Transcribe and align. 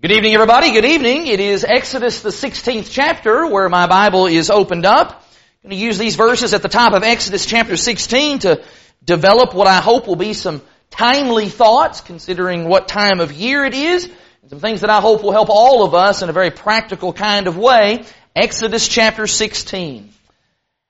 Good 0.00 0.12
evening, 0.12 0.32
everybody. 0.34 0.70
Good 0.70 0.84
evening. 0.84 1.26
It 1.26 1.40
is 1.40 1.64
Exodus, 1.64 2.20
the 2.20 2.28
16th 2.28 2.88
chapter, 2.88 3.48
where 3.48 3.68
my 3.68 3.88
Bible 3.88 4.26
is 4.28 4.48
opened 4.48 4.86
up. 4.86 5.10
I'm 5.10 5.70
going 5.70 5.76
to 5.76 5.84
use 5.84 5.98
these 5.98 6.14
verses 6.14 6.54
at 6.54 6.62
the 6.62 6.68
top 6.68 6.92
of 6.92 7.02
Exodus 7.02 7.44
chapter 7.44 7.76
16 7.76 8.38
to 8.40 8.62
develop 9.04 9.54
what 9.54 9.66
I 9.66 9.80
hope 9.80 10.06
will 10.06 10.14
be 10.14 10.34
some 10.34 10.62
timely 10.90 11.48
thoughts, 11.48 12.00
considering 12.00 12.68
what 12.68 12.86
time 12.86 13.18
of 13.18 13.32
year 13.32 13.64
it 13.64 13.74
is, 13.74 14.04
and 14.42 14.50
some 14.50 14.60
things 14.60 14.82
that 14.82 14.90
I 14.90 15.00
hope 15.00 15.24
will 15.24 15.32
help 15.32 15.48
all 15.50 15.82
of 15.82 15.94
us 15.94 16.22
in 16.22 16.28
a 16.28 16.32
very 16.32 16.52
practical 16.52 17.12
kind 17.12 17.48
of 17.48 17.58
way. 17.58 18.04
Exodus 18.36 18.86
chapter 18.86 19.26
16. 19.26 20.10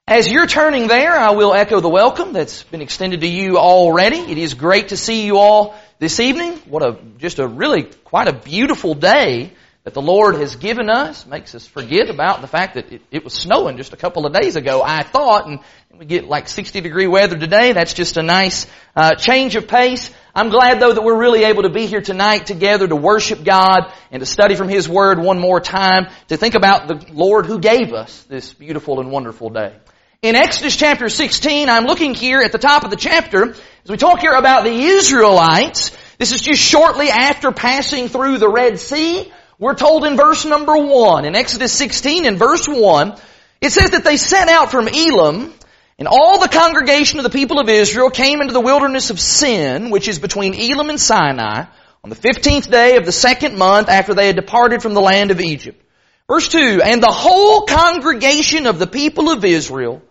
As 0.07 0.31
you're 0.31 0.47
turning 0.47 0.87
there, 0.87 1.17
I 1.17 1.31
will 1.31 1.55
echo 1.55 1.81
the 1.81 1.89
welcome 1.89 2.35
that's 2.35 2.63
been 2.65 2.83
extended 2.83 3.23
to 3.23 3.27
you 3.27 3.57
already. 3.57 4.19
It 4.19 4.37
is 4.37 4.53
great 4.53 4.89
to 4.89 4.99
see 4.99 5.25
you 5.25 5.39
all 5.39 5.79
this 5.99 6.21
evening. 6.21 6.55
What 6.67 6.83
a, 6.83 6.99
just 7.19 7.39
a 7.39 7.47
really 7.47 7.85
quite 8.05 8.29
a 8.29 8.33
beautiful 8.33 8.95
day 8.95 9.53
that 9.85 9.95
the 9.95 10.03
Lord 10.03 10.37
has 10.37 10.57
given 10.57 10.91
us. 10.91 11.27
Makes 11.27 11.55
us 11.55 11.67
forget 11.67 12.11
about 12.11 12.41
the 12.41 12.47
fact 12.47 12.75
that 12.75 12.93
it, 12.93 13.03
it 13.11 13.25
was 13.25 13.33
snowing 13.33 13.77
just 13.77 13.93
a 13.93 13.97
couple 13.97 14.27
of 14.27 14.33
days 14.33 14.57
ago, 14.57 14.83
I 14.85 15.03
thought, 15.03 15.47
and 15.47 15.61
we 15.99 16.05
get 16.05 16.27
like 16.27 16.49
60 16.49 16.81
degree 16.81 17.07
weather 17.07 17.37
today. 17.37 17.73
That's 17.73 17.95
just 17.95 18.17
a 18.17 18.23
nice 18.23 18.67
uh, 18.95 19.15
change 19.15 19.57
of 19.57 19.67
pace. 19.67 20.11
I'm 20.35 20.51
glad 20.51 20.79
though 20.79 20.93
that 20.93 21.03
we're 21.03 21.19
really 21.19 21.45
able 21.45 21.63
to 21.63 21.71
be 21.71 21.87
here 21.87 22.01
tonight 22.01 22.47
together 22.47 22.87
to 22.87 22.97
worship 22.97 23.43
God 23.43 23.93
and 24.13 24.21
to 24.21 24.27
study 24.27 24.55
from 24.55 24.69
His 24.69 24.89
Word 24.89 25.19
one 25.19 25.39
more 25.39 25.61
time, 25.61 26.09
to 26.29 26.37
think 26.37 26.55
about 26.55 26.87
the 26.87 27.13
Lord 27.13 27.47
who 27.47 27.59
gave 27.59 27.93
us 27.93 28.23
this 28.25 28.53
beautiful 28.53 29.01
and 29.01 29.11
wonderful 29.11 29.51
day. 29.51 29.75
In 30.21 30.35
Exodus 30.35 30.75
chapter 30.75 31.09
16, 31.09 31.69
I'm 31.69 31.85
looking 31.85 32.13
here 32.13 32.41
at 32.41 32.51
the 32.51 32.59
top 32.59 32.83
of 32.83 32.91
the 32.91 32.97
chapter, 32.97 33.51
as 33.51 33.89
we 33.89 33.97
talk 33.97 34.19
here 34.19 34.33
about 34.33 34.65
the 34.65 34.73
Israelites. 34.73 35.97
This 36.19 36.33
is 36.33 36.43
just 36.43 36.61
shortly 36.61 37.09
after 37.09 37.53
passing 37.53 38.09
through 38.09 38.39
the 38.39 38.49
Red 38.49 38.81
Sea. 38.81 39.33
We're 39.61 39.77
told 39.77 40.05
in 40.05 40.17
verse 40.17 40.45
number 40.45 40.77
1, 40.77 41.25
in 41.25 41.37
Exodus 41.37 41.73
16 41.73 42.25
in 42.25 42.37
verse 42.37 42.67
1, 42.67 43.15
it 43.61 43.71
says 43.71 43.93
that 43.93 44.03
they 44.03 44.17
set 44.17 44.49
out 44.49 44.73
from 44.73 44.89
Elim, 44.89 45.55
and 46.01 46.09
all 46.09 46.41
the 46.41 46.49
congregation 46.49 47.21
of 47.21 47.23
the 47.23 47.31
people 47.31 47.61
of 47.61 47.69
Israel 47.69 48.11
came 48.11 48.41
into 48.41 48.53
the 48.53 48.61
wilderness 48.61 49.11
of 49.11 49.21
Sin, 49.21 49.91
which 49.91 50.09
is 50.09 50.19
between 50.19 50.53
Elim 50.53 50.91
and 50.91 51.01
Sinai, 51.01 51.67
on 52.03 52.11
the 52.11 52.17
15th 52.17 52.69
day 52.69 52.97
of 52.97 53.05
the 53.05 53.13
second 53.13 53.57
month 53.57 53.89
after 53.89 54.15
they 54.15 54.27
had 54.27 54.35
departed 54.35 54.83
from 54.83 54.95
the 54.95 55.01
land 55.01 55.31
of 55.31 55.41
Egypt. 55.41 55.81
Verse 56.27 56.49
2, 56.49 56.83
and 56.85 57.01
the 57.01 57.07
whole 57.07 57.67
congregation 57.67 58.67
of 58.67 58.81
the 58.81 58.89
people 58.89 59.31
of 59.31 59.45
Israel 59.45 60.03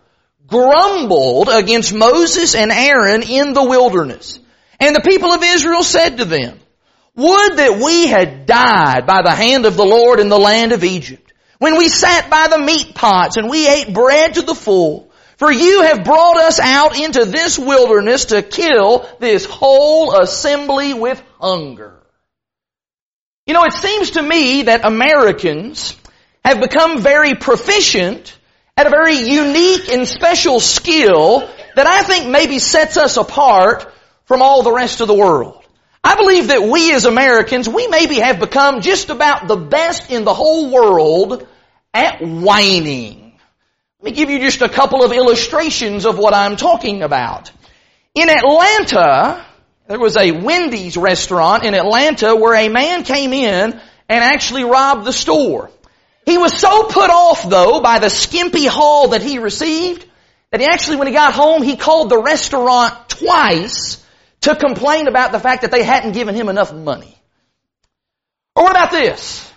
grumbled 0.48 1.48
against 1.48 1.94
Moses 1.94 2.54
and 2.54 2.72
Aaron 2.72 3.22
in 3.22 3.52
the 3.52 3.64
wilderness. 3.64 4.40
And 4.80 4.96
the 4.96 5.08
people 5.08 5.32
of 5.32 5.42
Israel 5.44 5.82
said 5.82 6.18
to 6.18 6.24
them, 6.24 6.58
Would 7.14 7.56
that 7.56 7.80
we 7.84 8.08
had 8.08 8.46
died 8.46 9.06
by 9.06 9.22
the 9.22 9.34
hand 9.34 9.66
of 9.66 9.76
the 9.76 9.84
Lord 9.84 10.18
in 10.18 10.28
the 10.28 10.38
land 10.38 10.72
of 10.72 10.82
Egypt, 10.82 11.32
when 11.58 11.76
we 11.76 11.88
sat 11.88 12.30
by 12.30 12.48
the 12.48 12.58
meat 12.58 12.94
pots 12.94 13.36
and 13.36 13.50
we 13.50 13.68
ate 13.68 13.92
bread 13.92 14.34
to 14.34 14.42
the 14.42 14.54
full. 14.54 15.10
For 15.36 15.52
you 15.52 15.82
have 15.82 16.02
brought 16.02 16.36
us 16.36 16.58
out 16.58 16.98
into 16.98 17.24
this 17.24 17.58
wilderness 17.58 18.26
to 18.26 18.42
kill 18.42 19.08
this 19.20 19.44
whole 19.44 20.16
assembly 20.16 20.94
with 20.94 21.22
hunger. 21.38 21.94
You 23.46 23.54
know, 23.54 23.64
it 23.64 23.72
seems 23.72 24.10
to 24.12 24.22
me 24.22 24.62
that 24.62 24.84
Americans 24.84 25.96
have 26.44 26.60
become 26.60 27.00
very 27.00 27.34
proficient 27.34 28.36
at 28.78 28.86
a 28.86 28.90
very 28.90 29.16
unique 29.16 29.88
and 29.88 30.06
special 30.06 30.60
skill 30.60 31.40
that 31.74 31.88
I 31.88 32.02
think 32.02 32.28
maybe 32.28 32.60
sets 32.60 32.96
us 32.96 33.16
apart 33.16 33.92
from 34.26 34.40
all 34.40 34.62
the 34.62 34.70
rest 34.70 35.00
of 35.00 35.08
the 35.08 35.14
world. 35.14 35.64
I 36.04 36.14
believe 36.14 36.46
that 36.48 36.62
we 36.62 36.94
as 36.94 37.04
Americans, 37.04 37.68
we 37.68 37.88
maybe 37.88 38.20
have 38.20 38.38
become 38.38 38.80
just 38.80 39.10
about 39.10 39.48
the 39.48 39.56
best 39.56 40.12
in 40.12 40.22
the 40.22 40.32
whole 40.32 40.70
world 40.70 41.44
at 41.92 42.22
whining. 42.22 43.32
Let 44.00 44.12
me 44.12 44.16
give 44.16 44.30
you 44.30 44.38
just 44.38 44.62
a 44.62 44.68
couple 44.68 45.02
of 45.02 45.10
illustrations 45.10 46.06
of 46.06 46.16
what 46.16 46.32
I'm 46.32 46.54
talking 46.54 47.02
about. 47.02 47.50
In 48.14 48.30
Atlanta, 48.30 49.44
there 49.88 49.98
was 49.98 50.16
a 50.16 50.30
Wendy's 50.30 50.96
restaurant 50.96 51.64
in 51.64 51.74
Atlanta 51.74 52.36
where 52.36 52.54
a 52.54 52.68
man 52.68 53.02
came 53.02 53.32
in 53.32 53.72
and 54.08 54.24
actually 54.24 54.62
robbed 54.62 55.04
the 55.04 55.12
store. 55.12 55.68
He 56.28 56.36
was 56.36 56.52
so 56.52 56.84
put 56.84 57.08
off 57.08 57.48
though 57.48 57.80
by 57.80 58.00
the 58.00 58.10
skimpy 58.10 58.66
haul 58.66 59.08
that 59.08 59.22
he 59.22 59.38
received 59.38 60.04
that 60.50 60.60
he 60.60 60.66
actually, 60.66 60.98
when 60.98 61.06
he 61.06 61.14
got 61.14 61.32
home, 61.32 61.62
he 61.62 61.76
called 61.76 62.10
the 62.10 62.20
restaurant 62.20 63.08
twice 63.08 64.04
to 64.42 64.54
complain 64.54 65.08
about 65.08 65.32
the 65.32 65.40
fact 65.40 65.62
that 65.62 65.70
they 65.70 65.82
hadn't 65.82 66.12
given 66.12 66.34
him 66.34 66.50
enough 66.50 66.70
money. 66.70 67.16
Or 68.54 68.64
what 68.64 68.72
about 68.72 68.90
this? 68.90 69.50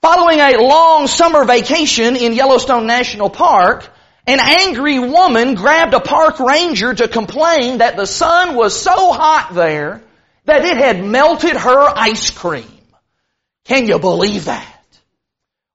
Following 0.00 0.40
a 0.40 0.56
long 0.56 1.08
summer 1.08 1.44
vacation 1.44 2.16
in 2.16 2.32
Yellowstone 2.32 2.86
National 2.86 3.28
Park, 3.28 3.86
an 4.26 4.38
angry 4.40 4.98
woman 4.98 5.54
grabbed 5.56 5.92
a 5.92 6.00
park 6.00 6.40
ranger 6.40 6.94
to 6.94 7.06
complain 7.06 7.78
that 7.78 7.96
the 7.96 8.06
sun 8.06 8.54
was 8.54 8.80
so 8.80 9.12
hot 9.12 9.50
there 9.52 10.02
that 10.46 10.64
it 10.64 10.78
had 10.78 11.04
melted 11.04 11.54
her 11.54 11.86
ice 11.94 12.30
cream. 12.30 12.64
Can 13.66 13.86
you 13.86 13.98
believe 13.98 14.46
that? 14.46 14.73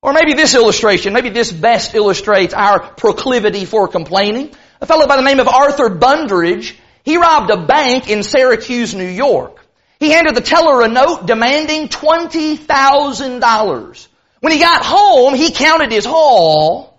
Or 0.02 0.14
maybe 0.14 0.34
this 0.34 0.56
illustration, 0.56 1.12
maybe 1.14 1.30
this 1.30 1.52
best 1.52 1.94
illustrates 1.94 2.54
our 2.54 2.80
proclivity 2.80 3.66
for 3.66 3.90
complaining. 3.90 4.54
A 4.80 4.86
fellow 4.86 5.08
by 5.08 5.18
the 5.18 5.24
name 5.24 5.42
of 5.42 5.50
Arthur 5.50 5.90
Bundridge, 5.90 6.74
he 7.04 7.18
robbed 7.18 7.52
a 7.52 7.66
bank 7.66 8.10
in 8.10 8.24
Syracuse, 8.24 8.96
New 8.96 9.04
York. 9.04 9.58
He 10.00 10.12
handed 10.12 10.36
the 10.36 10.42
teller 10.42 10.84
a 10.84 10.88
note 10.88 11.26
demanding 11.26 11.90
$20,000. 11.90 14.08
When 14.40 14.54
he 14.54 14.60
got 14.60 14.86
home, 14.86 15.34
he 15.34 15.52
counted 15.52 15.92
his 15.92 16.06
haul 16.06 16.98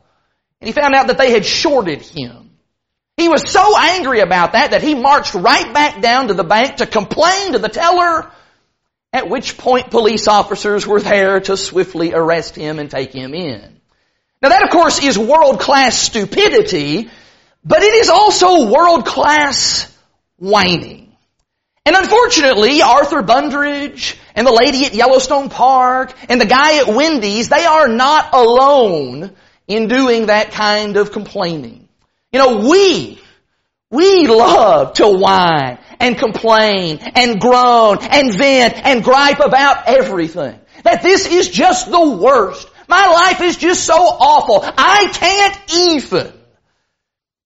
and 0.61 0.69
he 0.69 0.72
found 0.72 0.94
out 0.94 1.06
that 1.06 1.17
they 1.17 1.31
had 1.31 1.47
shorted 1.47 2.03
him. 2.03 2.50
He 3.17 3.31
was 3.31 3.50
so 3.50 3.78
angry 3.78 4.21
about 4.21 4.53
that 4.53 4.72
that 4.72 4.82
he 4.82 4.94
marched 4.94 5.32
right 5.34 5.72
back 5.72 6.03
down 6.03 6.28
to 6.28 6.34
the 6.34 6.44
bank 6.44 6.77
to 6.77 6.87
complain 6.87 7.53
to 7.53 7.59
the 7.59 7.71
teller 7.71 8.31
at 9.12 9.28
which 9.28 9.59
point 9.59 9.91
police 9.91 10.28
officers 10.28 10.87
were 10.87 11.00
there 11.00 11.41
to 11.41 11.56
swiftly 11.56 12.12
arrest 12.15 12.54
him 12.54 12.78
and 12.78 12.91
take 12.91 13.12
him 13.12 13.34
in. 13.34 13.81
Now 14.43 14.50
that 14.50 14.62
of 14.62 14.71
course 14.71 15.03
is 15.03 15.19
world-class 15.19 15.98
stupidity, 15.98 17.10
but 17.65 17.82
it 17.82 17.94
is 17.94 18.09
also 18.09 18.70
world-class 18.70 19.94
whining. 20.38 21.15
And 21.84 21.97
unfortunately, 21.97 22.82
Arthur 22.82 23.22
Bundridge 23.22 24.16
and 24.34 24.47
the 24.47 24.53
lady 24.53 24.84
at 24.87 24.94
Yellowstone 24.94 25.49
Park 25.49 26.15
and 26.28 26.41
the 26.41 26.47
guy 26.47 26.78
at 26.78 26.88
Wendy's, 26.88 27.49
they 27.49 27.65
are 27.65 27.88
not 27.88 28.32
alone 28.32 29.34
in 29.66 29.88
doing 29.88 30.26
that 30.26 30.53
kind 30.53 30.97
of 30.97 31.10
complaining. 31.10 31.88
You 32.32 32.38
know, 32.38 32.69
we, 32.69 33.20
we 33.90 34.26
love 34.28 34.94
to 34.94 35.08
whine 35.08 35.78
and 35.98 36.16
complain 36.16 36.98
and 37.14 37.40
groan 37.40 37.98
and 38.00 38.34
vent 38.34 38.74
and 38.86 39.02
gripe 39.02 39.40
about 39.40 39.88
everything. 39.88 40.58
That 40.84 41.02
this 41.02 41.26
is 41.26 41.48
just 41.48 41.90
the 41.90 42.10
worst. 42.10 42.68
My 42.88 43.06
life 43.06 43.40
is 43.40 43.56
just 43.56 43.84
so 43.84 43.96
awful. 43.96 44.60
I 44.64 45.10
can't 45.12 45.74
even. 45.74 46.32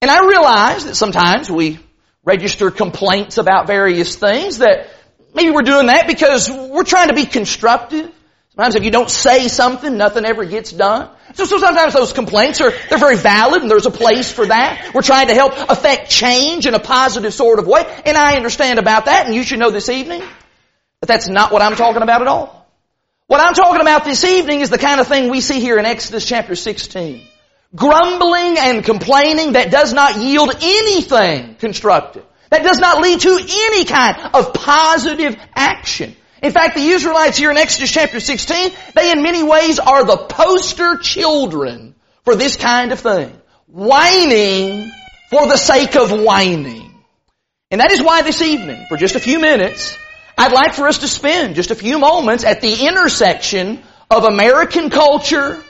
And 0.02 0.10
I 0.10 0.26
realize 0.26 0.84
that 0.84 0.94
sometimes 0.96 1.50
we 1.50 1.78
register 2.24 2.70
complaints 2.70 3.38
about 3.38 3.66
various 3.66 4.16
things 4.16 4.58
that 4.58 4.90
maybe 5.34 5.50
we're 5.50 5.62
doing 5.62 5.86
that 5.86 6.06
because 6.06 6.50
we're 6.50 6.84
trying 6.84 7.08
to 7.08 7.14
be 7.14 7.26
constructive. 7.26 8.10
Sometimes 8.50 8.74
if 8.76 8.84
you 8.84 8.90
don't 8.90 9.10
say 9.10 9.48
something, 9.48 9.96
nothing 9.96 10.24
ever 10.24 10.44
gets 10.44 10.70
done. 10.70 11.10
So, 11.34 11.44
so 11.44 11.58
sometimes 11.58 11.92
those 11.92 12.12
complaints 12.12 12.60
are, 12.60 12.72
they're 12.88 12.98
very 12.98 13.16
valid 13.16 13.62
and 13.62 13.70
there's 13.70 13.86
a 13.86 13.90
place 13.90 14.32
for 14.32 14.46
that. 14.46 14.92
We're 14.94 15.02
trying 15.02 15.28
to 15.28 15.34
help 15.34 15.52
affect 15.68 16.08
change 16.08 16.66
in 16.66 16.74
a 16.74 16.78
positive 16.78 17.34
sort 17.34 17.58
of 17.58 17.66
way. 17.66 17.82
And 18.06 18.16
I 18.16 18.36
understand 18.36 18.78
about 18.78 19.06
that 19.06 19.26
and 19.26 19.34
you 19.34 19.42
should 19.42 19.58
know 19.58 19.70
this 19.70 19.88
evening 19.88 20.20
that 20.20 21.06
that's 21.06 21.28
not 21.28 21.52
what 21.52 21.60
I'm 21.60 21.74
talking 21.74 22.02
about 22.02 22.22
at 22.22 22.28
all. 22.28 22.64
What 23.26 23.40
I'm 23.40 23.54
talking 23.54 23.80
about 23.80 24.04
this 24.04 24.22
evening 24.22 24.60
is 24.60 24.70
the 24.70 24.78
kind 24.78 25.00
of 25.00 25.08
thing 25.08 25.28
we 25.28 25.40
see 25.40 25.58
here 25.58 25.78
in 25.78 25.86
Exodus 25.86 26.24
chapter 26.24 26.54
16. 26.54 27.26
Grumbling 27.74 28.56
and 28.58 28.84
complaining 28.84 29.54
that 29.54 29.72
does 29.72 29.92
not 29.92 30.16
yield 30.18 30.54
anything 30.62 31.56
constructive. 31.56 32.24
That 32.50 32.62
does 32.62 32.78
not 32.78 33.00
lead 33.00 33.20
to 33.20 33.30
any 33.30 33.84
kind 33.84 34.30
of 34.34 34.54
positive 34.54 35.36
action. 35.56 36.14
In 36.42 36.52
fact, 36.52 36.74
the 36.74 36.86
Israelites 36.86 37.38
here 37.38 37.50
in 37.50 37.56
Exodus 37.56 37.90
chapter 37.90 38.20
16, 38.20 38.72
they 38.94 39.10
in 39.10 39.22
many 39.22 39.42
ways 39.42 39.78
are 39.78 40.04
the 40.04 40.16
poster 40.16 40.96
children 40.98 41.94
for 42.24 42.34
this 42.36 42.56
kind 42.56 42.92
of 42.92 43.00
thing. 43.00 43.32
Whining 43.66 44.90
for 45.30 45.46
the 45.46 45.56
sake 45.56 45.96
of 45.96 46.10
whining. 46.10 46.92
And 47.70 47.80
that 47.80 47.90
is 47.90 48.02
why 48.02 48.22
this 48.22 48.42
evening, 48.42 48.86
for 48.88 48.96
just 48.96 49.16
a 49.16 49.20
few 49.20 49.40
minutes, 49.40 49.96
I'd 50.36 50.52
like 50.52 50.74
for 50.74 50.86
us 50.86 50.98
to 50.98 51.08
spend 51.08 51.54
just 51.54 51.70
a 51.70 51.74
few 51.74 51.98
moments 51.98 52.44
at 52.44 52.60
the 52.60 52.86
intersection 52.86 53.82
of 54.10 54.24
American 54.24 54.90
culture 54.90 55.62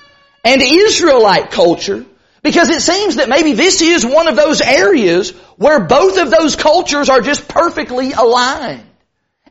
and 0.44 0.62
Israelite 0.62 1.50
culture 1.50 2.04
because 2.42 2.68
it 2.68 2.82
seems 2.82 3.16
that 3.16 3.28
maybe 3.28 3.54
this 3.54 3.80
is 3.80 4.04
one 4.04 4.28
of 4.28 4.36
those 4.36 4.60
areas 4.60 5.30
where 5.56 5.80
both 5.80 6.18
of 6.18 6.30
those 6.30 6.56
cultures 6.56 7.08
are 7.08 7.20
just 7.20 7.48
perfectly 7.48 8.12
aligned. 8.12 8.84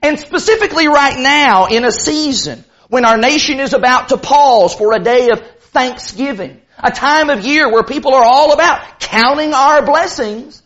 And 0.03 0.19
specifically 0.19 0.89
right 0.89 1.17
now 1.17 1.67
in 1.67 1.85
a 1.85 1.91
season 1.91 2.65
when 2.89 3.05
our 3.05 3.17
nation 3.17 3.61
is 3.61 3.73
about 3.73 4.09
to 4.09 4.17
pause 4.17 4.75
for 4.75 4.93
a 4.93 4.99
day 4.99 5.29
of 5.29 5.39
thanksgiving, 5.71 6.61
a 6.77 6.91
time 6.91 7.29
of 7.29 7.45
year 7.45 7.71
where 7.71 7.83
people 7.83 8.13
are 8.13 8.25
all 8.25 8.51
about 8.51 8.99
counting 8.99 9.53
our 9.53 9.83
blessings, 9.85 10.61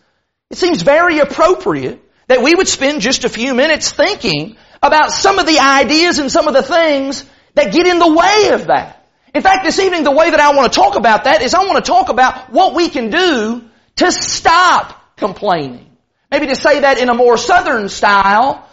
it 0.49 0.57
seems 0.57 0.81
very 0.81 1.19
appropriate 1.19 2.01
that 2.27 2.41
we 2.41 2.55
would 2.55 2.67
spend 2.67 3.01
just 3.01 3.25
a 3.25 3.29
few 3.29 3.53
minutes 3.53 3.91
thinking 3.91 4.57
about 4.81 5.11
some 5.11 5.37
of 5.37 5.45
the 5.45 5.59
ideas 5.59 6.17
and 6.17 6.31
some 6.31 6.47
of 6.47 6.55
the 6.55 6.63
things 6.63 7.23
that 7.53 7.71
get 7.71 7.85
in 7.85 7.99
the 7.99 8.11
way 8.11 8.49
of 8.53 8.67
that. 8.67 9.07
In 9.35 9.43
fact, 9.43 9.63
this 9.63 9.77
evening, 9.77 10.03
the 10.03 10.11
way 10.11 10.31
that 10.31 10.39
I 10.39 10.55
want 10.55 10.73
to 10.73 10.75
talk 10.75 10.95
about 10.95 11.25
that 11.25 11.43
is 11.43 11.53
I 11.53 11.63
want 11.63 11.83
to 11.83 11.89
talk 11.89 12.09
about 12.09 12.51
what 12.51 12.73
we 12.73 12.89
can 12.89 13.11
do 13.11 13.63
to 13.97 14.11
stop 14.11 15.15
complaining. 15.15 15.95
Maybe 16.31 16.47
to 16.47 16.55
say 16.55 16.79
that 16.79 16.97
in 16.97 17.09
a 17.09 17.13
more 17.13 17.37
southern 17.37 17.87
style, 17.87 18.67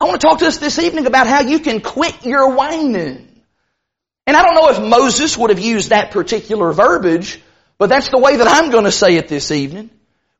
I 0.00 0.06
want 0.06 0.20
to 0.20 0.26
talk 0.26 0.38
to 0.40 0.46
us 0.46 0.58
this 0.58 0.78
evening 0.78 1.06
about 1.06 1.26
how 1.26 1.42
you 1.42 1.60
can 1.60 1.80
quit 1.80 2.24
your 2.24 2.54
whining. 2.54 3.28
And 4.26 4.36
I 4.36 4.42
don't 4.42 4.54
know 4.54 4.70
if 4.70 4.80
Moses 4.80 5.36
would 5.36 5.50
have 5.50 5.60
used 5.60 5.90
that 5.90 6.10
particular 6.10 6.72
verbiage, 6.72 7.40
but 7.78 7.88
that's 7.88 8.10
the 8.10 8.18
way 8.18 8.36
that 8.36 8.46
I'm 8.46 8.70
going 8.70 8.84
to 8.84 8.92
say 8.92 9.16
it 9.16 9.28
this 9.28 9.50
evening. 9.50 9.90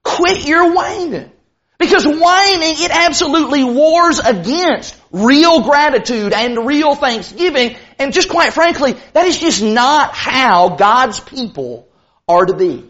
Quit 0.02 0.46
your 0.46 0.74
whining. 0.74 1.30
Because 1.78 2.06
whining, 2.06 2.74
it 2.78 2.90
absolutely 2.90 3.64
wars 3.64 4.18
against 4.20 4.96
real 5.10 5.62
gratitude 5.62 6.32
and 6.32 6.66
real 6.66 6.94
thanksgiving. 6.94 7.76
And 7.98 8.12
just 8.12 8.28
quite 8.28 8.52
frankly, 8.52 8.96
that 9.12 9.26
is 9.26 9.38
just 9.38 9.62
not 9.62 10.14
how 10.14 10.76
God's 10.76 11.20
people 11.20 11.88
are 12.28 12.46
to 12.46 12.54
be. 12.54 12.88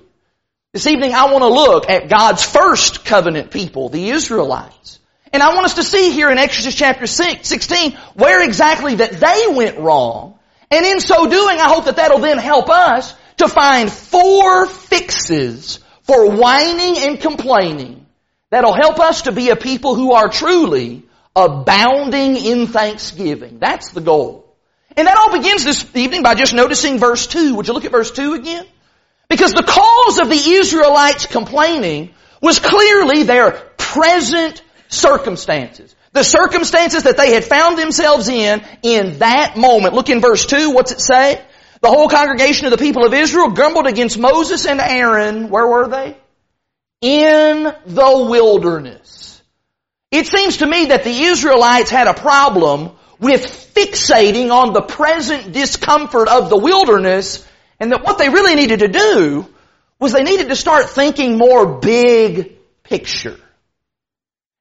This 0.73 0.87
evening 0.87 1.13
I 1.15 1.27
want 1.27 1.43
to 1.43 1.49
look 1.49 1.89
at 1.89 2.09
God's 2.09 2.45
first 2.45 3.05
covenant 3.05 3.51
people, 3.51 3.89
the 3.89 4.11
Israelites. 4.11 4.99
And 5.35 5.43
I 5.43 5.53
want 5.53 5.65
us 5.65 5.75
to 5.75 5.83
see 5.83 6.13
here 6.13 6.31
in 6.31 6.39
Exodus 6.39 6.77
chapter 6.77 7.09
16 7.09 7.99
where 8.15 8.45
exactly 8.45 8.95
that 8.95 9.11
they 9.11 9.53
went 9.53 9.81
wrong. 9.81 10.39
And 10.71 10.87
in 10.87 11.01
so 11.01 11.29
doing, 11.29 11.59
I 11.59 11.69
hope 11.69 11.87
that 11.87 11.97
that'll 11.97 12.21
then 12.21 12.39
help 12.39 12.71
us 12.71 13.13
to 13.39 13.49
find 13.49 13.91
four 13.91 14.67
fixes 14.67 15.81
for 16.03 16.31
whining 16.31 16.99
and 16.99 17.21
complaining 17.21 18.07
that'll 18.51 18.77
help 18.77 19.01
us 19.01 19.23
to 19.23 19.33
be 19.33 19.51
a 19.51 19.57
people 19.57 19.97
who 19.97 20.13
are 20.13 20.29
truly 20.29 21.03
abounding 21.35 22.37
in 22.37 22.69
thanksgiving. 22.69 23.59
That's 23.59 23.91
the 23.91 24.03
goal. 24.03 24.55
And 24.97 25.09
that 25.09 25.19
all 25.19 25.33
begins 25.33 25.65
this 25.65 25.85
evening 25.97 26.23
by 26.23 26.37
just 26.37 26.55
noticing 26.55 27.01
verse 27.01 27.27
2. 27.27 27.57
Would 27.57 27.67
you 27.67 27.75
look 27.75 27.85
at 27.85 27.91
verse 27.91 28.13
2 28.13 28.35
again? 28.35 28.67
Because 29.29 29.51
the 29.51 29.65
cause 29.65 30.21
of 30.21 30.29
the 30.29 30.53
Israelites 30.53 31.27
complaining 31.27 32.15
was 32.41 32.61
clearly 32.61 33.25
their 33.25 33.51
present 33.51 34.63
circumstances. 34.89 35.95
The 36.13 36.23
circumstances 36.23 37.05
that 37.05 37.17
they 37.17 37.33
had 37.33 37.45
found 37.45 37.79
themselves 37.79 38.29
in, 38.29 38.63
in 38.83 39.19
that 39.19 39.57
moment. 39.57 39.95
Look 39.95 40.09
in 40.09 40.21
verse 40.21 40.47
2, 40.47 40.71
what's 40.71 40.93
it 40.93 41.01
say? 41.01 41.43
The 41.81 41.89
whole 41.89 42.09
congregation 42.09 42.67
of 42.67 42.71
the 42.71 42.79
people 42.79 43.05
of 43.05 43.13
Israel 43.13 43.51
grumbled 43.51 43.87
against 43.87 44.19
Moses 44.19 44.67
and 44.67 44.81
Aaron. 44.81 45.51
Where 45.51 45.67
were 45.67 45.89
they? 45.89 46.17
in 47.05 47.65
the 47.65 48.27
wilderness. 48.31 49.43
It 50.11 50.27
seems 50.27 50.59
to 50.59 50.67
me 50.67 50.87
that 50.87 51.05
the 51.05 51.11
Israelites 51.25 51.91
had 51.91 52.07
a 52.07 52.15
problem 52.15 52.93
with 53.19 53.43
fixating 53.75 54.51
on 54.51 54.73
the 54.73 54.81
present 54.81 55.53
discomfort 55.53 56.29
of 56.29 56.49
the 56.49 56.57
wilderness 56.57 57.47
and 57.79 57.93
that 57.93 58.05
what 58.05 58.17
they 58.17 58.31
really 58.31 58.55
needed 58.55 58.79
to 58.79 58.89
do 58.89 59.47
was 60.01 60.15
they 60.15 60.23
needed 60.23 60.49
to 60.49 60.57
start 60.57 60.89
thinking 60.89 61.37
more 61.37 61.79
big 61.79 62.57
picture. 62.85 63.39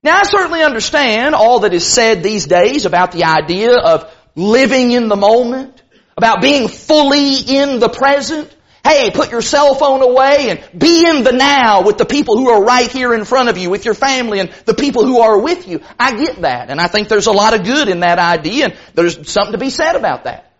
Now 0.04 0.18
I 0.18 0.24
certainly 0.24 0.62
understand 0.62 1.34
all 1.34 1.62
that 1.62 1.74
is 1.74 1.86
said 1.86 2.24
these 2.24 2.46
days 2.46 2.86
about 2.86 3.14
the 3.14 3.24
idea 3.24 3.76
of 3.78 4.14
living 4.36 4.92
in 4.92 5.08
the 5.08 5.16
moment, 5.16 5.82
about 6.18 6.42
being 6.42 6.68
fully 6.68 7.38
in 7.38 7.80
the 7.80 7.90
present, 7.90 8.54
Hey, 8.84 9.12
put 9.12 9.32
your 9.32 9.42
cell 9.42 9.76
phone 9.76 10.02
away 10.02 10.50
and 10.50 10.80
be 10.80 11.08
in 11.08 11.24
the 11.24 11.32
now 11.32 11.84
with 11.84 11.98
the 11.98 12.06
people 12.06 12.38
who 12.38 12.50
are 12.50 12.66
right 12.66 12.92
here 12.92 13.14
in 13.14 13.24
front 13.24 13.48
of 13.48 13.58
you, 13.58 13.70
with 13.70 13.86
your 13.86 13.94
family 13.94 14.40
and 14.40 14.52
the 14.66 14.74
people 14.74 15.06
who 15.06 15.22
are 15.22 15.40
with 15.40 15.70
you. 15.70 15.80
I 15.98 16.18
get 16.18 16.42
that. 16.42 16.70
And 16.70 16.82
I 16.82 16.88
think 16.88 17.08
there's 17.08 17.28
a 17.28 17.32
lot 17.32 17.54
of 17.54 17.64
good 17.64 17.88
in 17.88 18.02
that 18.02 18.20
idea 18.20 18.66
and 18.66 18.78
there's 18.94 19.32
something 19.32 19.54
to 19.54 19.58
be 19.58 19.70
said 19.70 19.96
about 19.96 20.26
that. 20.26 20.52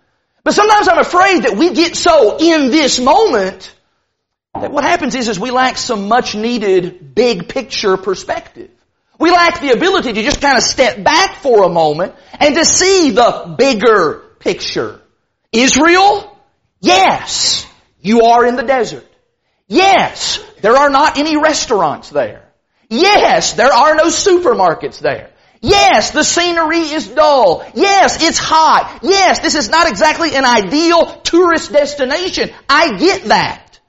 But 0.46 0.54
sometimes 0.54 0.88
I'm 0.88 1.00
afraid 1.00 1.44
that 1.44 1.58
we 1.58 1.74
get 1.74 1.98
so 1.98 2.38
in 2.40 2.72
this 2.72 2.98
moment 2.98 3.76
that 4.54 4.72
what 4.72 4.86
happens 4.86 5.16
is, 5.16 5.28
is 5.28 5.38
we 5.38 5.52
lack 5.52 5.78
some 5.78 6.08
much 6.08 6.34
needed 6.34 7.14
big 7.14 7.50
picture 7.50 7.98
perspective. 7.98 8.70
We 9.24 9.32
lack 9.32 9.62
the 9.62 9.72
ability 9.72 10.12
to 10.12 10.22
just 10.22 10.42
kind 10.42 10.58
of 10.58 10.64
step 10.64 11.02
back 11.02 11.38
for 11.38 11.64
a 11.64 11.70
moment 11.70 12.14
and 12.38 12.56
to 12.56 12.66
see 12.66 13.12
the 13.12 13.56
bigger 13.58 14.22
picture. 14.40 15.00
Israel? 15.54 16.38
Yes. 16.82 17.66
You 18.02 18.24
are 18.24 18.46
in 18.46 18.58
the 18.58 18.64
desert. 18.64 19.08
Yes, 19.70 20.44
there 20.60 20.76
are 20.76 20.90
not 20.90 21.18
any 21.18 21.38
restaurants 21.38 22.10
there. 22.10 22.52
Yes, 22.90 23.54
there 23.54 23.72
are 23.72 23.96
no 23.96 24.08
supermarkets 24.08 25.00
there. 25.00 25.32
Yes, 25.62 26.12
the 26.12 26.26
scenery 26.26 26.82
is 26.82 27.08
dull. 27.08 27.66
Yes, 27.76 28.22
it's 28.22 28.38
hot. 28.38 29.00
Yes, 29.04 29.40
this 29.40 29.56
is 29.56 29.70
not 29.70 29.88
exactly 29.88 30.36
an 30.36 30.44
ideal 30.44 31.06
tourist 31.22 31.72
destination. 31.72 32.50
I 32.68 32.98
get 32.98 33.24
that. 33.30 33.80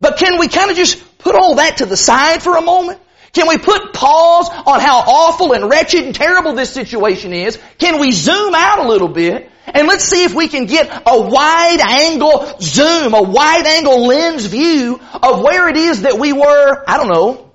But 0.00 0.18
can 0.18 0.40
we 0.40 0.48
kind 0.48 0.72
of 0.72 0.76
just 0.76 1.18
put 1.18 1.36
all 1.36 1.54
that 1.54 1.76
to 1.76 1.86
the 1.86 1.96
side 1.96 2.42
for 2.42 2.56
a 2.56 2.62
moment? 2.62 2.98
Can 3.32 3.48
we 3.48 3.56
put 3.56 3.94
pause 3.94 4.48
on 4.66 4.80
how 4.80 4.98
awful 4.98 5.52
and 5.52 5.70
wretched 5.70 6.04
and 6.04 6.14
terrible 6.14 6.52
this 6.54 6.70
situation 6.70 7.32
is? 7.32 7.58
Can 7.78 7.98
we 7.98 8.10
zoom 8.10 8.54
out 8.54 8.84
a 8.84 8.88
little 8.88 9.08
bit 9.08 9.50
and 9.66 9.88
let's 9.88 10.04
see 10.04 10.24
if 10.24 10.34
we 10.34 10.48
can 10.48 10.66
get 10.66 10.90
a 11.06 11.20
wide 11.20 11.80
angle 11.80 12.58
zoom, 12.60 13.14
a 13.14 13.22
wide 13.22 13.64
angle 13.64 14.06
lens 14.06 14.44
view 14.44 15.00
of 15.22 15.40
where 15.40 15.68
it 15.68 15.76
is 15.76 16.02
that 16.02 16.18
we 16.18 16.32
were, 16.32 16.84
I 16.86 16.98
don't 16.98 17.08
know, 17.08 17.52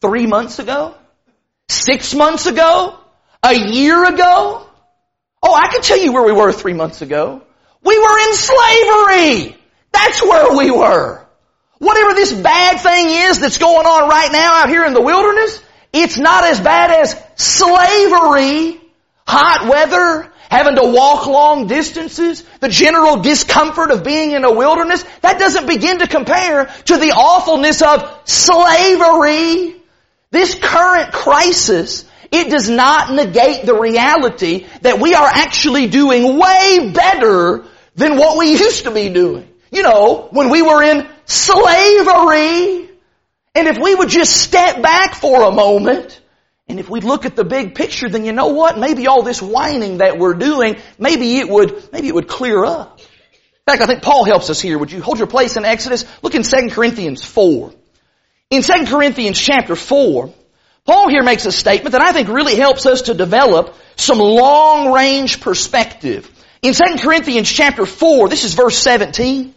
three 0.00 0.26
months 0.26 0.58
ago? 0.58 0.94
Six 1.68 2.14
months 2.14 2.46
ago? 2.46 2.98
A 3.42 3.54
year 3.54 4.04
ago? 4.04 4.66
Oh, 5.42 5.54
I 5.54 5.68
can 5.68 5.82
tell 5.82 5.98
you 5.98 6.12
where 6.12 6.24
we 6.24 6.32
were 6.32 6.52
three 6.52 6.72
months 6.72 7.02
ago. 7.02 7.42
We 7.82 7.98
were 7.98 8.18
in 8.20 8.34
slavery! 8.34 9.56
That's 9.92 10.22
where 10.22 10.56
we 10.56 10.70
were. 10.70 11.23
Whatever 11.84 12.14
this 12.14 12.32
bad 12.32 12.80
thing 12.80 13.28
is 13.28 13.40
that's 13.40 13.58
going 13.58 13.86
on 13.86 14.08
right 14.08 14.32
now 14.32 14.54
out 14.62 14.70
here 14.70 14.86
in 14.86 14.94
the 14.94 15.02
wilderness, 15.02 15.62
it's 15.92 16.16
not 16.16 16.44
as 16.44 16.58
bad 16.58 16.90
as 16.90 17.14
slavery, 17.34 18.80
hot 19.26 19.68
weather, 19.68 20.32
having 20.48 20.76
to 20.76 20.82
walk 20.82 21.26
long 21.26 21.66
distances, 21.66 22.42
the 22.60 22.70
general 22.70 23.18
discomfort 23.20 23.90
of 23.90 24.02
being 24.02 24.32
in 24.32 24.44
a 24.44 24.52
wilderness, 24.52 25.04
that 25.20 25.38
doesn't 25.38 25.66
begin 25.66 25.98
to 25.98 26.06
compare 26.06 26.72
to 26.86 26.96
the 26.96 27.12
awfulness 27.12 27.82
of 27.82 28.18
slavery. 28.24 29.76
This 30.30 30.54
current 30.54 31.12
crisis, 31.12 32.06
it 32.32 32.48
does 32.48 32.70
not 32.70 33.12
negate 33.12 33.66
the 33.66 33.78
reality 33.78 34.66
that 34.80 35.00
we 35.00 35.14
are 35.14 35.28
actually 35.28 35.88
doing 35.88 36.38
way 36.38 36.92
better 36.94 37.66
than 37.94 38.16
what 38.16 38.38
we 38.38 38.52
used 38.52 38.84
to 38.84 38.90
be 38.90 39.10
doing. 39.10 39.46
You 39.70 39.82
know, 39.82 40.28
when 40.30 40.48
we 40.48 40.62
were 40.62 40.82
in 40.82 41.08
slavery. 41.26 42.90
And 43.54 43.68
if 43.68 43.78
we 43.78 43.94
would 43.94 44.08
just 44.08 44.36
step 44.36 44.82
back 44.82 45.14
for 45.14 45.42
a 45.44 45.52
moment, 45.52 46.20
and 46.68 46.80
if 46.80 46.88
we'd 46.88 47.04
look 47.04 47.24
at 47.24 47.36
the 47.36 47.44
big 47.44 47.74
picture, 47.74 48.08
then 48.08 48.24
you 48.24 48.32
know 48.32 48.48
what? 48.48 48.78
Maybe 48.78 49.06
all 49.06 49.22
this 49.22 49.40
whining 49.40 49.98
that 49.98 50.18
we're 50.18 50.34
doing, 50.34 50.76
maybe 50.98 51.38
it 51.38 51.48
would, 51.48 51.92
maybe 51.92 52.08
it 52.08 52.14
would 52.14 52.28
clear 52.28 52.64
up. 52.64 53.00
In 53.00 53.72
fact, 53.72 53.82
I 53.82 53.86
think 53.86 54.02
Paul 54.02 54.24
helps 54.24 54.50
us 54.50 54.60
here. 54.60 54.76
Would 54.78 54.92
you 54.92 55.00
hold 55.00 55.18
your 55.18 55.26
place 55.26 55.56
in 55.56 55.64
Exodus? 55.64 56.04
Look 56.22 56.34
in 56.34 56.42
2 56.42 56.68
Corinthians 56.70 57.24
4. 57.24 57.72
In 58.50 58.62
2 58.62 58.86
Corinthians 58.86 59.38
chapter 59.40 59.76
4, 59.76 60.32
Paul 60.84 61.08
here 61.08 61.22
makes 61.22 61.46
a 61.46 61.52
statement 61.52 61.92
that 61.92 62.02
I 62.02 62.12
think 62.12 62.28
really 62.28 62.56
helps 62.56 62.84
us 62.84 63.02
to 63.02 63.14
develop 63.14 63.74
some 63.96 64.18
long 64.18 64.92
range 64.92 65.40
perspective. 65.40 66.30
In 66.60 66.74
2 66.74 66.98
Corinthians 66.98 67.50
chapter 67.50 67.86
4, 67.86 68.28
this 68.28 68.44
is 68.44 68.54
verse 68.54 68.76
17. 68.76 69.53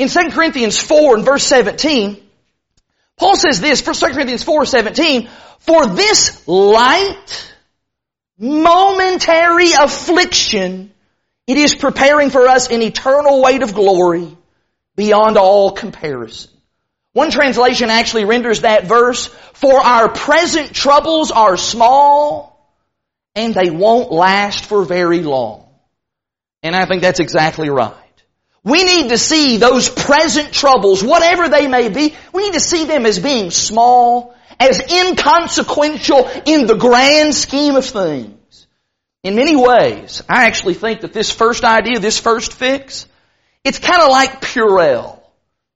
In 0.00 0.08
2 0.08 0.30
Corinthians 0.30 0.78
4 0.78 1.16
and 1.16 1.24
verse 1.26 1.44
17, 1.44 2.26
Paul 3.18 3.36
says 3.36 3.60
this, 3.60 3.86
1 3.86 4.14
Corinthians 4.14 4.42
4, 4.42 4.64
17, 4.64 5.28
for 5.58 5.86
this 5.88 6.48
light, 6.48 7.54
momentary 8.38 9.72
affliction, 9.72 10.90
it 11.46 11.58
is 11.58 11.74
preparing 11.74 12.30
for 12.30 12.48
us 12.48 12.70
an 12.70 12.80
eternal 12.80 13.42
weight 13.42 13.62
of 13.62 13.74
glory 13.74 14.34
beyond 14.96 15.36
all 15.36 15.72
comparison. 15.72 16.50
One 17.12 17.30
translation 17.30 17.90
actually 17.90 18.24
renders 18.24 18.62
that 18.62 18.86
verse, 18.86 19.26
for 19.52 19.80
our 19.80 20.08
present 20.08 20.72
troubles 20.72 21.30
are 21.30 21.58
small 21.58 22.74
and 23.34 23.52
they 23.52 23.68
won't 23.68 24.10
last 24.10 24.64
for 24.64 24.82
very 24.82 25.20
long. 25.20 25.68
And 26.62 26.74
I 26.74 26.86
think 26.86 27.02
that's 27.02 27.20
exactly 27.20 27.68
right. 27.68 27.94
We 28.62 28.84
need 28.84 29.08
to 29.08 29.18
see 29.18 29.56
those 29.56 29.88
present 29.88 30.52
troubles, 30.52 31.02
whatever 31.02 31.48
they 31.48 31.66
may 31.66 31.88
be, 31.88 32.14
we 32.32 32.44
need 32.44 32.54
to 32.54 32.60
see 32.60 32.84
them 32.84 33.06
as 33.06 33.18
being 33.18 33.50
small, 33.50 34.34
as 34.58 34.80
inconsequential 34.80 36.28
in 36.44 36.66
the 36.66 36.76
grand 36.76 37.34
scheme 37.34 37.76
of 37.76 37.86
things. 37.86 38.36
in 39.22 39.34
many 39.34 39.54
ways, 39.54 40.22
I 40.28 40.46
actually 40.46 40.74
think 40.74 41.02
that 41.02 41.12
this 41.12 41.30
first 41.30 41.64
idea, 41.64 41.98
this 41.98 42.18
first 42.18 42.52
fix, 42.54 43.06
it's 43.64 43.78
kind 43.78 44.02
of 44.02 44.08
like 44.10 44.40
Purell. 44.40 45.20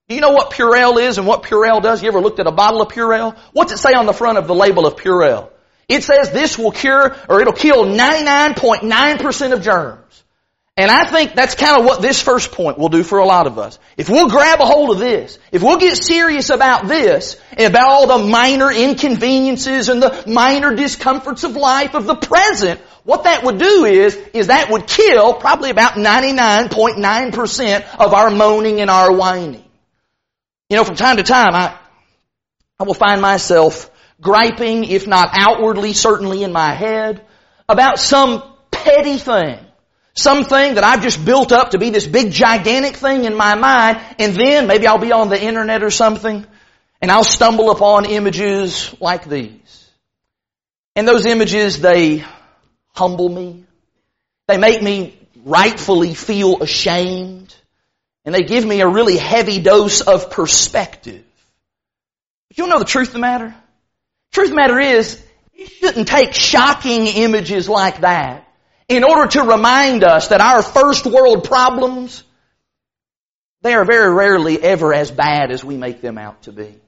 Do 0.09 0.15
you 0.15 0.21
know 0.21 0.31
what 0.31 0.51
Purell 0.51 1.01
is 1.01 1.17
and 1.17 1.27
what 1.27 1.43
Purell 1.43 1.83
does? 1.83 2.03
You 2.03 2.09
ever 2.09 2.21
looked 2.21 2.41
at 2.41 2.47
a 2.47 2.53
bottle 2.53 2.83
of 2.83 2.89
Purell? 2.89 3.37
What's 3.53 3.73
it 3.73 3.79
say 3.79 3.93
on 3.93 4.07
the 4.07 4.13
front 4.13 4.39
of 4.39 4.47
the 4.47 4.55
label 4.55 4.87
of 4.87 4.97
Purell? 4.97 5.51
It 5.89 6.03
says 6.03 6.31
this 6.31 6.59
will 6.59 6.73
cure 6.73 7.17
or 7.29 7.41
it'll 7.41 7.53
kill 7.53 7.85
99.9% 7.85 9.53
of 9.53 9.63
germs. 9.63 10.24
And 10.77 10.91
I 10.91 11.09
think 11.09 11.35
that's 11.35 11.55
kind 11.55 11.79
of 11.79 11.85
what 11.85 12.03
this 12.03 12.21
first 12.21 12.51
point 12.51 12.79
will 12.79 12.89
do 12.89 13.05
for 13.05 13.19
a 13.19 13.25
lot 13.25 13.47
of 13.47 13.61
us. 13.61 13.79
If 13.97 14.09
we'll 14.09 14.29
grab 14.29 14.61
a 14.61 14.67
hold 14.67 14.91
of 14.91 14.99
this, 14.99 15.39
if 15.53 15.63
we'll 15.63 15.79
get 15.79 15.97
serious 15.97 16.51
about 16.51 16.89
this, 16.89 17.41
and 17.53 17.73
about 17.73 17.89
all 17.89 18.09
the 18.09 18.19
minor 18.27 18.73
inconveniences 18.73 19.89
and 19.89 20.03
the 20.03 20.25
minor 20.27 20.75
discomforts 20.75 21.45
of 21.45 21.55
life 21.55 21.95
of 21.95 22.07
the 22.07 22.17
present, 22.17 22.81
what 23.05 23.23
that 23.23 23.45
would 23.45 23.59
do 23.59 23.85
is, 23.85 24.17
is 24.33 24.49
that 24.49 24.69
would 24.69 24.89
kill 24.89 25.35
probably 25.35 25.71
about 25.71 25.93
99.9% 25.93 27.97
of 28.01 28.13
our 28.13 28.31
moaning 28.31 28.81
and 28.81 28.91
our 28.91 29.13
whining. 29.13 29.63
You 30.69 30.79
know, 30.79 30.83
from 30.83 30.97
time 30.97 31.19
to 31.19 31.23
time, 31.23 31.55
I, 31.55 31.79
I 32.81 32.85
will 32.85 32.95
find 32.95 33.23
myself 33.23 33.89
griping, 34.21 34.83
if 34.83 35.07
not 35.07 35.29
outwardly, 35.35 35.93
certainly 35.93 36.43
in 36.43 36.51
my 36.51 36.73
head, 36.73 37.25
about 37.69 38.01
some 38.01 38.43
petty 38.73 39.19
thing 39.19 39.64
something 40.15 40.75
that 40.75 40.85
I've 40.85 41.03
just 41.03 41.25
built 41.25 41.53
up 41.53 41.71
to 41.71 41.79
be 41.79 41.91
this 41.91 42.07
big 42.07 42.33
gigantic 42.33 42.97
thing 42.97 43.25
in 43.25 43.35
my 43.35 43.55
mind, 43.55 44.01
and 44.19 44.35
then 44.35 44.67
maybe 44.67 44.87
I'll 44.87 44.99
be 44.99 45.13
on 45.13 45.29
the 45.29 45.43
internet 45.43 45.83
or 45.83 45.91
something, 45.91 46.47
and 47.01 47.11
I'll 47.11 47.25
stumble 47.25 47.71
upon 47.71 48.07
images 48.07 48.95
like 49.01 49.29
these. 49.29 49.91
And 50.97 51.07
those 51.09 51.27
images, 51.27 51.81
they 51.81 52.25
humble 52.95 53.29
me. 53.29 53.65
They 54.47 54.59
make 54.59 54.81
me 54.81 55.19
rightfully 55.45 56.15
feel 56.15 56.63
ashamed. 56.63 57.55
And 58.25 58.35
they 58.35 58.43
give 58.43 58.65
me 58.65 58.81
a 58.81 58.89
really 58.89 59.19
heavy 59.19 59.61
dose 59.61 60.01
of 60.01 60.31
perspective. 60.31 61.25
But 62.49 62.59
you'll 62.59 62.69
know 62.69 62.79
the 62.79 62.85
truth 62.85 63.09
of 63.09 63.15
the 63.15 63.19
matter? 63.19 63.55
Truth 64.33 64.47
of 64.47 64.51
the 64.51 64.57
matter 64.57 64.79
is, 64.79 65.23
you 65.53 65.67
shouldn't 65.67 66.09
take 66.09 66.33
shocking 66.33 67.07
images 67.07 67.69
like 67.69 68.01
that 68.01 68.45
in 68.89 69.05
order 69.05 69.29
to 69.29 69.43
remind 69.43 70.05
us 70.05 70.29
that 70.29 70.41
our 70.41 70.63
first 70.63 71.07
world 71.07 71.45
problems, 71.45 72.23
they 73.63 73.75
are 73.75 73.85
very 73.85 74.13
rarely 74.13 74.63
ever 74.63 74.93
as 74.93 75.11
bad 75.11 75.51
as 75.51 75.65
we 75.65 75.77
make 75.77 76.01
them 76.01 76.19
out 76.19 76.43
to 76.43 76.53
be. 76.53 76.81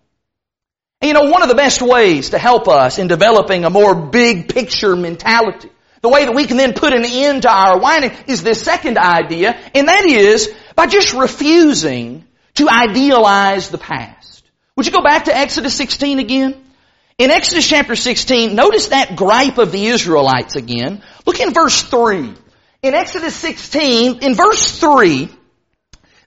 And 1.00 1.08
you 1.08 1.12
know, 1.14 1.30
one 1.30 1.42
of 1.42 1.48
the 1.48 1.54
best 1.54 1.82
ways 1.82 2.30
to 2.30 2.38
help 2.38 2.68
us 2.68 2.98
in 2.98 3.08
developing 3.08 3.64
a 3.64 3.70
more 3.70 3.94
big 3.94 4.52
picture 4.52 4.96
mentality, 4.96 5.70
the 6.02 6.08
way 6.08 6.24
that 6.24 6.34
we 6.34 6.46
can 6.46 6.56
then 6.56 6.74
put 6.74 6.92
an 6.92 7.04
end 7.04 7.42
to 7.42 7.50
our 7.50 7.78
whining 7.78 8.12
is 8.26 8.42
this 8.42 8.62
second 8.62 8.98
idea, 8.98 9.58
and 9.74 9.88
that 9.88 10.04
is 10.04 10.52
by 10.74 10.86
just 10.86 11.14
refusing 11.14 12.24
to 12.54 12.68
idealize 12.68 13.68
the 13.68 13.78
past. 13.78 14.44
Would 14.76 14.86
you 14.86 14.92
go 14.92 15.02
back 15.02 15.24
to 15.24 15.36
Exodus 15.36 15.74
16 15.74 16.18
again? 16.18 16.65
In 17.18 17.30
Exodus 17.30 17.66
chapter 17.66 17.96
16, 17.96 18.54
notice 18.54 18.88
that 18.88 19.16
gripe 19.16 19.56
of 19.56 19.72
the 19.72 19.86
Israelites 19.86 20.54
again. 20.54 21.02
Look 21.24 21.40
in 21.40 21.54
verse 21.54 21.82
3. 21.82 22.34
In 22.82 22.94
Exodus 22.94 23.34
16, 23.36 24.22
in 24.22 24.34
verse 24.34 24.78
3, 24.78 25.30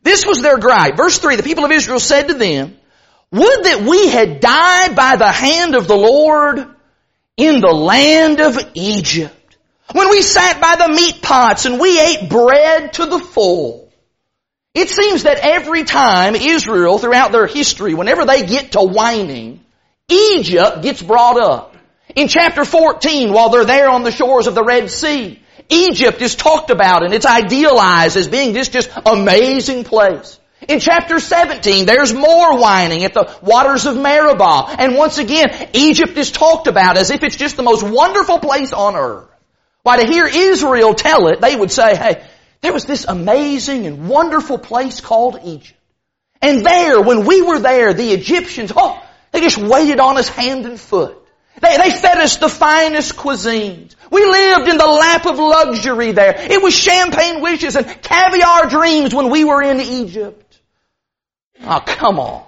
this 0.01 0.25
was 0.25 0.41
their 0.41 0.58
gripe. 0.58 0.98
Verse 0.98 1.19
3, 1.19 1.36
the 1.36 1.43
people 1.43 1.63
of 1.63 1.72
Israel 1.72 2.00
said 2.00 2.29
to 2.29 2.34
them, 2.34 2.75
Would 3.31 3.63
that 3.65 3.84
we 3.88 4.10
had 4.10 4.39
died 4.39 4.96
by 4.96 5.15
the 5.15 5.31
hand 5.31 5.75
of 5.75 5.88
the 5.88 5.96
Lord 5.96 6.67
in 7.38 7.62
the 7.62 7.72
land 7.72 8.41
of 8.41 8.58
Egypt, 8.74 9.58
when 9.93 10.10
we 10.10 10.22
sat 10.22 10.60
by 10.60 10.75
the 10.75 10.93
meat 10.93 11.22
pots 11.22 11.65
and 11.65 11.79
we 11.79 12.00
ate 12.00 12.29
bread 12.29 12.93
to 12.93 13.05
the 13.05 13.19
full. 13.19 13.91
It 14.74 14.89
seems 14.89 15.24
that 15.24 15.39
every 15.39 15.84
time 15.84 16.36
Israel, 16.36 16.98
throughout 16.98 17.31
their 17.31 17.48
history, 17.48 17.93
whenever 17.93 18.25
they 18.25 18.46
get 18.46 18.74
to 18.74 18.81
whining, 18.81 19.59
Egypt 20.10 20.82
gets 20.82 21.01
brought 21.01 21.39
up. 21.39 21.75
In 22.16 22.28
chapter 22.28 22.66
14, 22.66 23.32
while 23.32 23.50
they're 23.50 23.66
there 23.66 23.89
on 23.89 24.04
the 24.04 24.12
shores 24.12 24.48
of 24.48 24.56
the 24.56 24.63
Red 24.63 24.89
Sea, 24.89 25.42
Egypt 25.70 26.22
is 26.22 26.36
talked 26.36 26.72
about 26.72 27.04
and 27.04 27.13
it's 27.13 27.25
idealized 27.25 28.18
as 28.18 28.28
being 28.28 28.54
this 28.54 28.70
just 28.70 28.89
amazing 29.06 29.84
place. 29.84 30.39
In 30.68 30.80
chapter 30.80 31.20
17, 31.20 31.86
there's 31.86 32.13
more 32.13 32.58
whining 32.58 33.04
at 33.06 33.13
the 33.13 33.34
waters 33.42 33.86
of 33.86 33.96
Meribah. 33.96 34.75
And 34.78 34.96
once 34.96 35.18
again, 35.18 35.70
Egypt 35.74 36.18
is 36.18 36.32
talked 36.32 36.68
about 36.68 36.98
as 36.98 37.12
if 37.12 37.24
it's 37.24 37.38
just 37.38 37.56
the 37.56 37.63
most 37.63 37.84
wonderful 37.84 38.39
place 38.39 38.74
on 38.74 38.96
earth. 38.96 39.28
Why, 39.84 40.04
to 40.04 40.06
hear 40.06 40.28
Israel 40.28 40.94
tell 40.96 41.28
it, 41.28 41.39
they 41.39 41.56
would 41.56 41.72
say, 41.72 41.96
hey, 41.96 42.25
there 42.62 42.74
was 42.74 42.84
this 42.84 43.06
amazing 43.06 43.86
and 43.86 44.10
wonderful 44.10 44.58
place 44.58 45.00
called 45.00 45.39
Egypt. 45.46 45.80
And 46.42 46.66
there, 46.66 47.01
when 47.01 47.25
we 47.25 47.42
were 47.42 47.60
there, 47.60 47.94
the 47.94 48.12
Egyptians, 48.12 48.74
oh, 48.75 49.01
they 49.31 49.41
just 49.41 49.57
waited 49.57 50.00
on 50.00 50.17
us 50.17 50.27
hand 50.27 50.65
and 50.65 50.79
foot. 50.79 51.15
They, 51.62 51.77
they 51.77 51.91
fed 51.91 52.17
us 52.17 52.38
the 52.38 52.50
finest 52.50 53.15
cuisines. 53.15 53.95
We 54.12 54.25
lived 54.25 54.69
in 54.69 54.77
the 54.77 54.88
lap 54.88 55.25
of 55.25 55.38
luxury 55.38 56.13
there. 56.13 56.36
It 56.38 56.62
was 56.62 56.74
champagne 56.74 57.41
wishes 57.41 57.75
and 57.75 57.86
caviar 58.01 58.69
dreams 58.69 59.13
when 59.13 59.29
we 59.29 59.43
were 59.43 59.62
in 59.62 59.79
Egypt. 59.79 60.59
Oh, 61.62 61.83
come 61.86 62.19
on. 62.19 62.45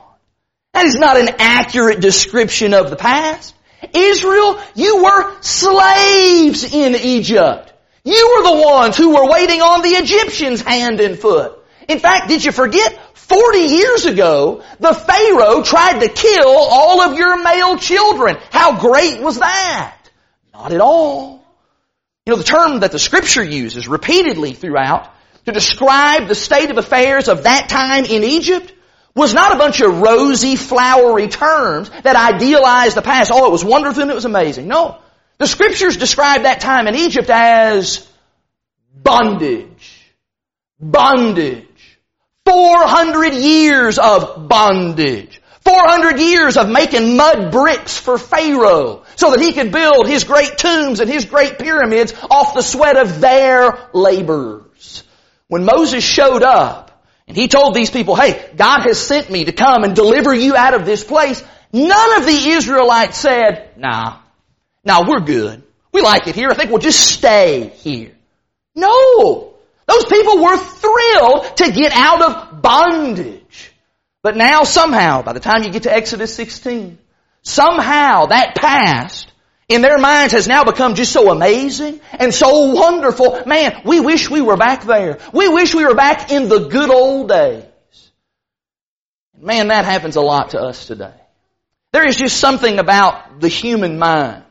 That 0.73 0.85
is 0.85 0.95
not 0.95 1.17
an 1.17 1.29
accurate 1.39 1.99
description 1.99 2.73
of 2.73 2.89
the 2.89 2.95
past. 2.95 3.53
Israel, 3.93 4.59
you 4.75 5.03
were 5.03 5.41
slaves 5.41 6.63
in 6.73 6.95
Egypt. 6.95 7.73
You 8.03 8.35
were 8.35 8.55
the 8.55 8.61
ones 8.63 8.97
who 8.97 9.13
were 9.13 9.29
waiting 9.29 9.61
on 9.61 9.81
the 9.81 9.89
Egyptians 9.89 10.61
hand 10.61 10.99
and 11.01 11.19
foot. 11.19 11.60
In 11.91 11.99
fact, 11.99 12.29
did 12.29 12.43
you 12.43 12.51
forget 12.51 12.97
40 13.15 13.59
years 13.59 14.05
ago, 14.05 14.63
the 14.79 14.93
Pharaoh 14.93 15.63
tried 15.63 15.99
to 15.99 16.09
kill 16.09 16.49
all 16.49 17.01
of 17.01 17.17
your 17.17 17.41
male 17.41 17.77
children. 17.77 18.37
How 18.49 18.79
great 18.79 19.21
was 19.21 19.39
that? 19.39 19.97
Not 20.53 20.73
at 20.73 20.81
all. 20.81 21.45
You 22.25 22.31
know, 22.31 22.37
the 22.37 22.43
term 22.43 22.81
that 22.81 22.91
the 22.91 22.99
scripture 22.99 23.43
uses 23.43 23.87
repeatedly 23.87 24.53
throughout 24.53 25.13
to 25.45 25.51
describe 25.51 26.27
the 26.27 26.35
state 26.35 26.69
of 26.71 26.77
affairs 26.77 27.27
of 27.27 27.43
that 27.43 27.67
time 27.67 28.05
in 28.05 28.23
Egypt 28.23 28.73
was 29.15 29.33
not 29.33 29.53
a 29.53 29.57
bunch 29.57 29.81
of 29.81 30.01
rosy, 30.01 30.55
flowery 30.55 31.27
terms 31.27 31.89
that 32.03 32.15
idealized 32.15 32.95
the 32.95 33.01
past. 33.01 33.31
Oh, 33.33 33.47
it 33.47 33.51
was 33.51 33.65
wonderful 33.65 34.01
and 34.01 34.11
it 34.11 34.15
was 34.15 34.25
amazing. 34.25 34.67
No. 34.67 34.99
The 35.39 35.47
scriptures 35.47 35.97
describe 35.97 36.43
that 36.43 36.61
time 36.61 36.87
in 36.87 36.95
Egypt 36.95 37.29
as 37.29 38.07
bondage. 38.93 40.13
Bondage. 40.79 41.70
400 42.51 43.33
years 43.33 43.97
of 43.97 44.49
bondage. 44.49 45.41
400 45.61 46.19
years 46.19 46.57
of 46.57 46.67
making 46.67 47.15
mud 47.15 47.49
bricks 47.49 47.97
for 47.97 48.17
Pharaoh 48.17 49.03
so 49.15 49.31
that 49.31 49.39
he 49.39 49.53
could 49.53 49.71
build 49.71 50.05
his 50.05 50.25
great 50.25 50.57
tombs 50.57 50.99
and 50.99 51.09
his 51.09 51.23
great 51.23 51.59
pyramids 51.59 52.13
off 52.29 52.53
the 52.53 52.61
sweat 52.61 52.97
of 52.97 53.21
their 53.21 53.87
labors. 53.93 55.03
When 55.47 55.63
Moses 55.63 56.03
showed 56.03 56.43
up 56.43 57.05
and 57.25 57.37
he 57.37 57.47
told 57.47 57.73
these 57.73 57.89
people, 57.89 58.17
hey, 58.17 58.51
God 58.57 58.81
has 58.81 58.99
sent 58.99 59.29
me 59.29 59.45
to 59.45 59.53
come 59.53 59.85
and 59.85 59.95
deliver 59.95 60.33
you 60.33 60.53
out 60.53 60.73
of 60.73 60.85
this 60.85 61.05
place, 61.05 61.41
none 61.71 62.17
of 62.19 62.25
the 62.25 62.49
Israelites 62.49 63.17
said, 63.17 63.69
nah, 63.77 64.17
nah, 64.83 65.07
we're 65.07 65.21
good. 65.21 65.63
We 65.93 66.01
like 66.01 66.27
it 66.27 66.35
here. 66.35 66.49
I 66.51 66.55
think 66.55 66.69
we'll 66.69 66.79
just 66.79 66.99
stay 66.99 67.69
here. 67.69 68.11
No! 68.75 69.50
Those 69.91 70.05
people 70.05 70.41
were 70.41 70.57
thrilled 70.57 71.57
to 71.57 71.71
get 71.71 71.91
out 71.91 72.21
of 72.21 72.61
bondage. 72.61 73.71
But 74.21 74.37
now 74.37 74.63
somehow, 74.63 75.21
by 75.21 75.33
the 75.33 75.39
time 75.39 75.63
you 75.63 75.71
get 75.71 75.83
to 75.83 75.93
Exodus 75.93 76.33
16, 76.35 76.97
somehow 77.41 78.27
that 78.27 78.55
past 78.55 79.31
in 79.67 79.81
their 79.81 79.97
minds 79.97 80.33
has 80.33 80.47
now 80.47 80.63
become 80.63 80.95
just 80.95 81.11
so 81.11 81.29
amazing 81.29 81.99
and 82.13 82.33
so 82.33 82.73
wonderful. 82.73 83.43
Man, 83.45 83.81
we 83.83 83.99
wish 83.99 84.29
we 84.29 84.41
were 84.41 84.55
back 84.55 84.83
there. 84.85 85.19
We 85.33 85.49
wish 85.49 85.75
we 85.75 85.85
were 85.85 85.95
back 85.95 86.31
in 86.31 86.47
the 86.47 86.69
good 86.69 86.89
old 86.89 87.27
days. 87.27 87.65
Man, 89.37 89.69
that 89.69 89.83
happens 89.83 90.15
a 90.15 90.21
lot 90.21 90.51
to 90.51 90.61
us 90.61 90.85
today. 90.85 91.15
There 91.91 92.07
is 92.07 92.15
just 92.15 92.37
something 92.37 92.79
about 92.79 93.41
the 93.41 93.49
human 93.49 93.99
mind 93.99 94.43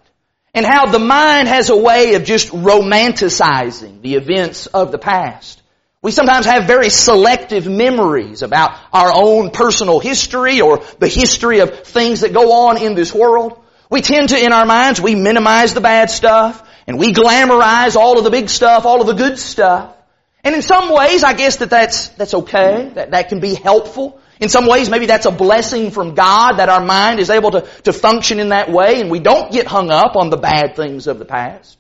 and 0.55 0.67
how 0.67 0.87
the 0.87 0.99
mind 0.99 1.49
has 1.49 1.71
a 1.71 1.77
way 1.77 2.15
of 2.15 2.25
just 2.25 2.49
romanticizing 2.49 4.03
the 4.03 4.15
events 4.15 4.67
of 4.67 4.93
the 4.93 4.99
past. 4.99 5.63
We 6.03 6.13
sometimes 6.13 6.47
have 6.47 6.65
very 6.67 6.89
selective 6.89 7.67
memories 7.67 8.43
about 8.43 8.77
our 8.93 9.11
own 9.13 9.51
personal 9.51 10.01
history 10.01 10.61
or 10.63 10.83
the 10.99 11.09
history 11.09 11.61
of 11.61 11.81
things 11.81 12.21
that 12.21 12.33
go 12.33 12.53
on 12.53 12.79
in 12.79 12.95
this 12.95 13.15
world. 13.15 13.63
We 13.91 14.01
tend 14.01 14.31
to, 14.31 14.43
in 14.43 14.53
our 14.53 14.65
minds, 14.65 15.01
we 15.01 15.15
minimize 15.15 15.75
the 15.75 15.81
bad 15.83 16.11
stuff 16.11 16.67
and 16.87 16.99
we 16.99 17.13
glamorize 17.13 17.97
all 17.97 18.17
of 18.17 18.25
the 18.25 18.31
big 18.31 18.49
stuff, 18.49 18.87
all 18.87 19.03
of 19.03 19.07
the 19.07 19.13
good 19.13 19.39
stuff. 19.39 19.95
And 20.43 20.55
in 20.55 20.63
some 20.63 20.95
ways, 20.95 21.23
I 21.23 21.35
guess 21.35 21.57
that 21.57 21.69
that's, 21.69 22.09
that's 22.11 22.33
okay. 22.33 22.91
That, 22.95 23.11
that 23.11 23.29
can 23.29 23.41
be 23.41 23.55
helpful. 23.55 24.21
In 24.41 24.49
some 24.49 24.67
ways, 24.67 24.89
maybe 24.89 25.07
that's 25.07 25.27
a 25.27 25.31
blessing 25.31 25.91
from 25.91 26.15
God 26.15 26.55
that 26.55 26.71
our 26.71 26.83
mind 26.83 27.21
is 27.21 27.29
able 27.29 27.51
to, 27.53 27.61
to 27.85 27.93
function 27.93 28.41
in 28.41 28.49
that 28.49 28.71
way 28.71 29.01
and 29.01 29.11
we 29.11 29.21
don't 29.21 29.53
get 29.53 29.67
hung 29.67 29.91
up 29.91 30.17
on 30.17 30.31
the 30.31 30.39
bad 30.39 30.77
things 30.77 31.07
of 31.07 31.19
the 31.19 31.27
past. 31.27 31.77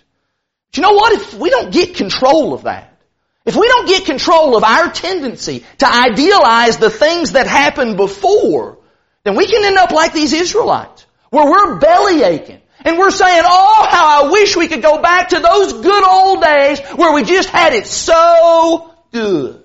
But 0.71 0.77
you 0.77 0.83
know 0.83 0.93
what? 0.93 1.13
If 1.15 1.35
we 1.35 1.49
don't 1.49 1.73
get 1.73 1.97
control 1.97 2.53
of 2.53 2.65
that, 2.65 2.91
if 3.47 3.57
we 3.57 3.67
don't 3.67 3.89
get 3.89 4.05
control 4.05 4.57
of 4.57 4.65
our 4.65 4.91
tendency 4.93 5.65
to 5.79 5.91
idealize 5.91 6.77
the 6.77 6.91
things 6.91 7.33
that 7.33 7.47
happened 7.47 7.97
before, 7.97 8.79
then 9.25 9.37
we 9.37 9.47
can 9.47 9.65
end 9.65 9.79
up 9.79 9.91
like 9.91 10.13
these 10.13 10.35
Israelites, 10.35 11.07
where 11.31 11.51
we're 11.51 11.79
belly 11.79 12.23
aching. 12.23 12.61
And 12.83 12.99
we're 12.99 13.11
saying, 13.11 13.43
oh, 13.45 13.87
how 13.89 14.25
I 14.27 14.31
wish 14.31 14.57
we 14.57 14.69
could 14.69 14.83
go 14.83 15.03
back 15.03 15.31
to 15.31 15.41
those 15.41 15.73
good 15.73 16.05
old 16.05 16.43
days 16.43 16.81
where 16.97 17.13
we 17.13 17.25
just 17.25 17.49
had 17.49 17.73
it 17.73 17.87
so 17.87 18.95
good. 19.13 19.60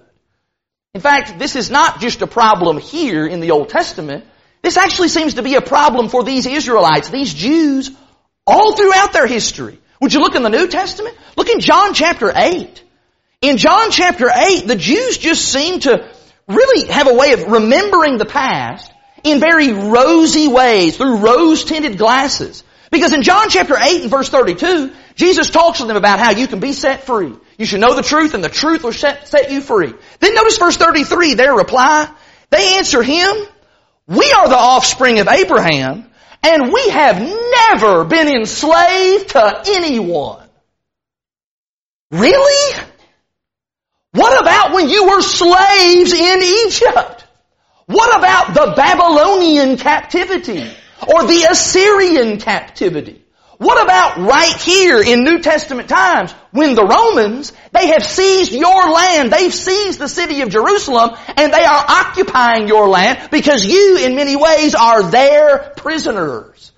In 0.96 1.02
fact, 1.02 1.38
this 1.38 1.58
is 1.58 1.70
not 1.70 2.00
just 2.00 2.22
a 2.22 2.28
problem 2.28 2.78
here 2.78 3.28
in 3.28 3.42
the 3.42 3.52
Old 3.52 3.68
Testament. 3.68 4.24
This 4.62 4.78
actually 4.78 5.10
seems 5.10 5.34
to 5.34 5.44
be 5.44 5.56
a 5.56 5.62
problem 5.62 6.08
for 6.08 6.24
these 6.24 6.46
Israelites, 6.46 7.10
these 7.10 7.34
Jews, 7.34 7.92
all 8.48 8.78
throughout 8.78 9.12
their 9.12 9.28
history. 9.28 9.78
Would 10.00 10.14
you 10.14 10.22
look 10.22 10.36
in 10.36 10.42
the 10.42 10.50
New 10.50 10.70
Testament? 10.70 11.18
Look 11.36 11.50
in 11.50 11.60
John 11.60 11.94
chapter 11.94 12.32
8. 12.34 12.82
In 13.42 13.58
John 13.58 13.92
chapter 13.92 14.30
8, 14.34 14.68
the 14.68 14.78
Jews 14.78 15.18
just 15.18 15.46
seem 15.46 15.82
to 15.82 16.10
really 16.48 16.88
have 16.88 17.10
a 17.10 17.14
way 17.14 17.34
of 17.34 17.44
remembering 17.44 18.18
the 18.18 18.26
past 18.26 18.90
in 19.26 19.42
very 19.42 19.74
rosy 19.74 20.48
ways, 20.48 20.96
through 20.96 21.18
rose-tinted 21.18 21.98
glasses. 21.98 22.64
Because 22.90 23.12
in 23.12 23.22
John 23.22 23.50
chapter 23.50 23.76
8 23.76 24.04
and 24.04 24.10
verse 24.10 24.30
32, 24.30 24.94
Jesus 25.16 25.50
talks 25.50 25.80
to 25.80 25.86
them 25.86 25.98
about 25.98 26.20
how 26.20 26.32
you 26.32 26.48
can 26.48 26.60
be 26.60 26.74
set 26.74 27.06
free. 27.06 27.34
You 27.58 27.66
should 27.66 27.80
know 27.80 27.96
the 27.96 28.02
truth 28.02 28.34
and 28.34 28.44
the 28.44 28.50
truth 28.50 28.84
will 28.84 28.92
set, 28.92 29.28
set 29.28 29.52
you 29.52 29.62
free. 29.62 29.94
Then 30.20 30.36
notice 30.36 30.58
verse 30.58 30.78
33, 30.78 31.36
their 31.36 31.54
reply. 31.54 32.10
They 32.50 32.78
answer 32.78 33.02
him, 33.02 33.36
we 34.08 34.32
are 34.32 34.50
the 34.50 34.58
offspring 34.58 35.20
of 35.20 35.28
Abraham 35.28 36.10
and 36.44 36.72
we 36.72 36.90
have 36.90 37.20
never 37.20 38.04
been 38.04 38.28
enslaved 38.28 39.30
to 39.30 39.64
anyone. 39.68 40.48
Really? 42.12 42.82
What 44.12 44.42
about 44.42 44.74
when 44.74 44.90
you 44.90 45.08
were 45.08 45.22
slaves 45.22 46.14
in 46.14 46.42
Egypt? 46.42 47.26
What 47.88 48.18
about 48.18 48.54
the 48.54 48.74
Babylonian 48.76 49.78
captivity 49.78 50.72
or 51.08 51.26
the 51.26 51.48
Assyrian 51.50 52.40
captivity? 52.40 53.25
What 53.58 53.82
about 53.82 54.18
right 54.18 54.56
here 54.58 55.02
in 55.02 55.24
New 55.24 55.40
Testament 55.40 55.88
times 55.88 56.34
when 56.52 56.76
the 56.76 56.86
Romans, 56.86 57.54
they 57.72 57.88
have 57.88 58.04
seized 58.04 58.52
your 58.52 58.92
land, 58.92 59.32
they've 59.32 59.54
seized 59.54 60.00
the 60.00 60.10
city 60.10 60.42
of 60.42 60.50
Jerusalem 60.50 61.12
and 61.38 61.54
they 61.54 61.64
are 61.64 61.86
occupying 61.88 62.68
your 62.68 62.90
land 62.90 63.30
because 63.32 63.66
you 63.66 63.98
in 63.98 64.16
many 64.16 64.36
ways 64.36 64.76
are 64.76 65.04
their 65.04 65.74
prisoners. 65.78 66.74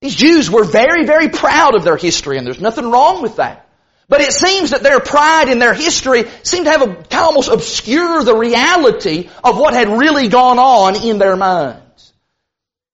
These 0.00 0.16
Jews 0.16 0.50
were 0.50 0.64
very, 0.64 1.04
very 1.04 1.28
proud 1.28 1.74
of 1.76 1.84
their 1.84 1.96
history 1.96 2.38
and 2.38 2.46
there's 2.46 2.60
nothing 2.60 2.90
wrong 2.90 3.22
with 3.22 3.36
that. 3.36 3.68
But 4.08 4.22
it 4.22 4.32
seems 4.32 4.70
that 4.70 4.82
their 4.82 4.98
pride 4.98 5.48
in 5.48 5.60
their 5.60 5.74
history 5.74 6.24
seemed 6.42 6.64
to 6.64 6.72
have 6.72 6.82
a, 6.82 7.16
almost 7.16 7.48
obscure 7.48 8.24
the 8.24 8.34
reality 8.34 9.30
of 9.44 9.56
what 9.56 9.72
had 9.72 9.88
really 9.88 10.26
gone 10.26 10.58
on 10.58 10.96
in 10.96 11.18
their 11.18 11.36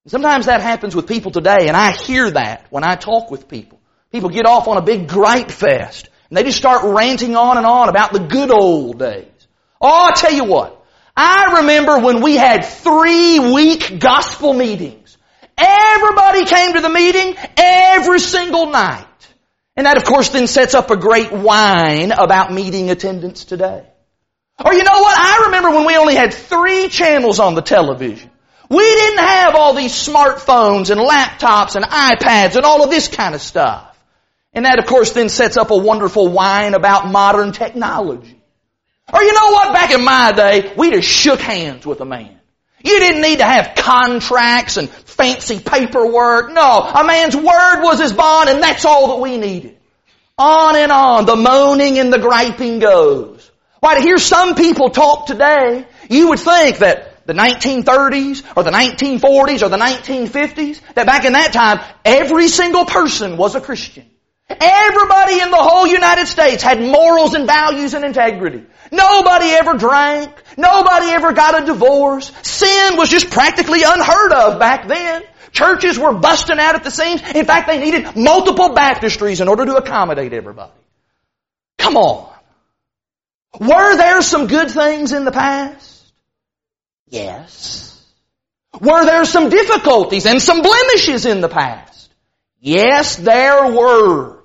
Sometimes 0.07 0.47
that 0.47 0.61
happens 0.61 0.95
with 0.95 1.09
people 1.09 1.33
today, 1.33 1.67
and 1.67 1.77
I 1.77 1.91
hear 1.91 2.31
that 2.31 2.67
when 2.71 2.85
I 2.85 2.95
talk 2.95 3.31
with 3.31 3.49
people. 3.49 3.81
People 4.13 4.31
get 4.31 4.47
off 4.47 4.69
on 4.69 4.77
a 4.77 4.83
big 4.83 5.09
gripe 5.09 5.51
fest, 5.51 6.09
and 6.31 6.37
they 6.37 6.45
just 6.45 6.59
start 6.59 6.85
ranting 6.85 7.35
on 7.35 7.57
and 7.57 7.67
on 7.67 7.89
about 7.89 8.13
the 8.13 8.21
good 8.21 8.51
old 8.51 9.01
days. 9.01 9.27
Oh, 9.81 10.09
I 10.09 10.13
tell 10.13 10.33
you 10.33 10.45
what. 10.45 10.85
I 11.17 11.59
remember 11.61 11.99
when 11.99 12.21
we 12.23 12.37
had 12.37 12.65
three 12.65 13.39
week 13.39 13.99
gospel 13.99 14.53
meetings. 14.53 15.17
Everybody 15.59 16.45
came 16.45 16.75
to 16.75 16.81
the 16.81 16.91
meeting 16.91 17.35
every 17.57 18.21
single 18.21 18.71
night. 18.71 19.07
And 19.77 19.87
that 19.87 19.97
of 19.97 20.05
course 20.05 20.29
then 20.29 20.47
sets 20.47 20.75
up 20.75 20.91
a 20.91 20.97
great 20.97 21.33
whine 21.33 22.13
about 22.13 22.53
meeting 22.53 22.91
attendance 22.91 23.45
today. 23.45 23.87
Or 24.65 24.73
you 24.73 24.85
know 24.85 25.01
what? 25.01 25.19
I 25.19 25.45
remember 25.47 25.71
when 25.71 25.87
we 25.87 25.97
only 25.97 26.15
had 26.15 26.33
three 26.33 26.89
channels 26.89 27.41
on 27.41 27.55
the 27.55 27.63
television. 27.63 28.31
We 28.69 28.85
didn't 28.85 29.19
have 29.19 29.55
all 29.55 29.75
these 29.75 29.93
smartphones 29.93 30.91
and 30.91 31.01
laptops 31.01 31.77
and 31.77 31.85
iPads 31.85 32.57
and 32.57 32.65
all 32.65 32.83
of 32.83 32.91
this 32.91 33.09
kind 33.09 33.35
of 33.35 33.41
stuff. 33.41 33.97
And 34.53 34.65
that 34.65 34.79
of 34.79 34.87
course 34.87 35.13
then 35.13 35.29
sets 35.29 35.57
up 35.57 35.71
a 35.71 35.77
wonderful 35.77 36.29
whine 36.29 36.75
about 36.75 37.11
modern 37.11 37.53
technology. 37.53 38.41
Or 39.13 39.23
you 39.23 39.33
know 39.33 39.51
what? 39.53 39.73
Back 39.73 39.93
in 39.93 40.05
my 40.05 40.33
day, 40.33 40.73
we 40.77 40.91
just 40.91 41.09
shook 41.09 41.41
hands 41.41 41.87
with 41.87 42.01
a 42.01 42.05
man. 42.05 42.41
You 42.83 42.99
didn't 42.99 43.23
need 43.23 43.39
to 43.39 43.45
have 43.45 43.75
contracts 43.77 44.77
and 44.77 44.89
fancy 44.89 45.61
paperwork. 45.61 46.53
No, 46.53 46.81
a 46.81 47.05
man's 47.05 47.37
word 47.37 47.83
was 47.83 48.01
his 48.01 48.13
bond 48.13 48.49
and 48.49 48.63
that's 48.63 48.85
all 48.85 49.09
that 49.09 49.23
we 49.23 49.39
needed. 49.39 49.77
On 50.39 50.77
and 50.77 50.91
on, 50.91 51.25
the 51.25 51.37
moaning 51.37 51.99
and 51.99 52.13
the 52.13 52.19
griping 52.19 52.79
goes. 52.79 53.51
Why, 53.81 53.95
to 53.95 54.01
hear 54.01 54.19
some 54.19 54.55
people 54.55 54.91
talk 54.91 55.27
today, 55.27 55.87
you 56.11 56.31
would 56.31 56.41
think 56.41 56.79
that 56.79 57.06
the 57.27 57.33
1930s 57.33 58.45
or 58.57 58.63
the 58.63 58.71
1940s 58.71 59.63
or 59.63 59.69
the 59.69 59.77
1950s, 59.77 60.81
that 60.95 61.07
back 61.07 61.25
in 61.25 61.33
that 61.33 61.53
time, 61.53 61.81
every 62.05 62.49
single 62.49 62.85
person 62.85 63.37
was 63.37 63.55
a 63.55 63.61
Christian. 63.61 64.09
Everybody 64.49 65.41
in 65.41 65.51
the 65.51 65.57
whole 65.57 65.89
United 65.89 66.27
States 66.27 66.63
had 66.63 66.81
morals 66.81 67.35
and 67.35 67.47
values 67.47 67.95
and 67.95 68.05
integrity. 68.05 68.65
Nobody 68.93 69.47
ever 69.47 69.75
drank. 69.75 70.31
Nobody 70.57 71.07
ever 71.07 71.33
got 71.33 71.61
a 71.61 71.67
divorce. 71.67 72.31
Sin 72.43 72.97
was 72.97 73.11
just 73.11 73.31
practically 73.31 73.81
unheard 73.85 74.33
of 74.33 74.61
back 74.61 74.87
then. 74.87 75.25
Churches 75.51 75.99
were 75.99 76.13
busting 76.15 76.61
out 76.61 76.77
at 76.77 76.85
the 76.85 76.91
seams. 76.91 77.23
In 77.35 77.45
fact, 77.45 77.67
they 77.67 77.81
needed 77.81 78.15
multiple 78.15 78.71
baptistries 78.71 79.41
in 79.41 79.49
order 79.49 79.65
to 79.67 79.77
accommodate 79.77 80.33
everybody. 80.33 80.73
Come 81.79 81.97
on. 81.97 82.33
Were 83.59 83.97
there 83.97 84.23
some 84.23 84.47
good 84.47 84.71
things 84.71 85.13
in 85.13 85.25
the 85.25 85.33
past? 85.33 85.96
Yes. 87.09 88.05
Were 88.81 89.05
there 89.05 89.25
some 89.25 89.49
difficulties 89.49 90.27
and 90.27 90.41
some 90.41 90.63
blemishes 90.63 91.25
in 91.25 91.41
the 91.41 91.49
past? 91.49 92.13
Yes, 92.61 93.17
there 93.17 93.73
were. 93.73 94.43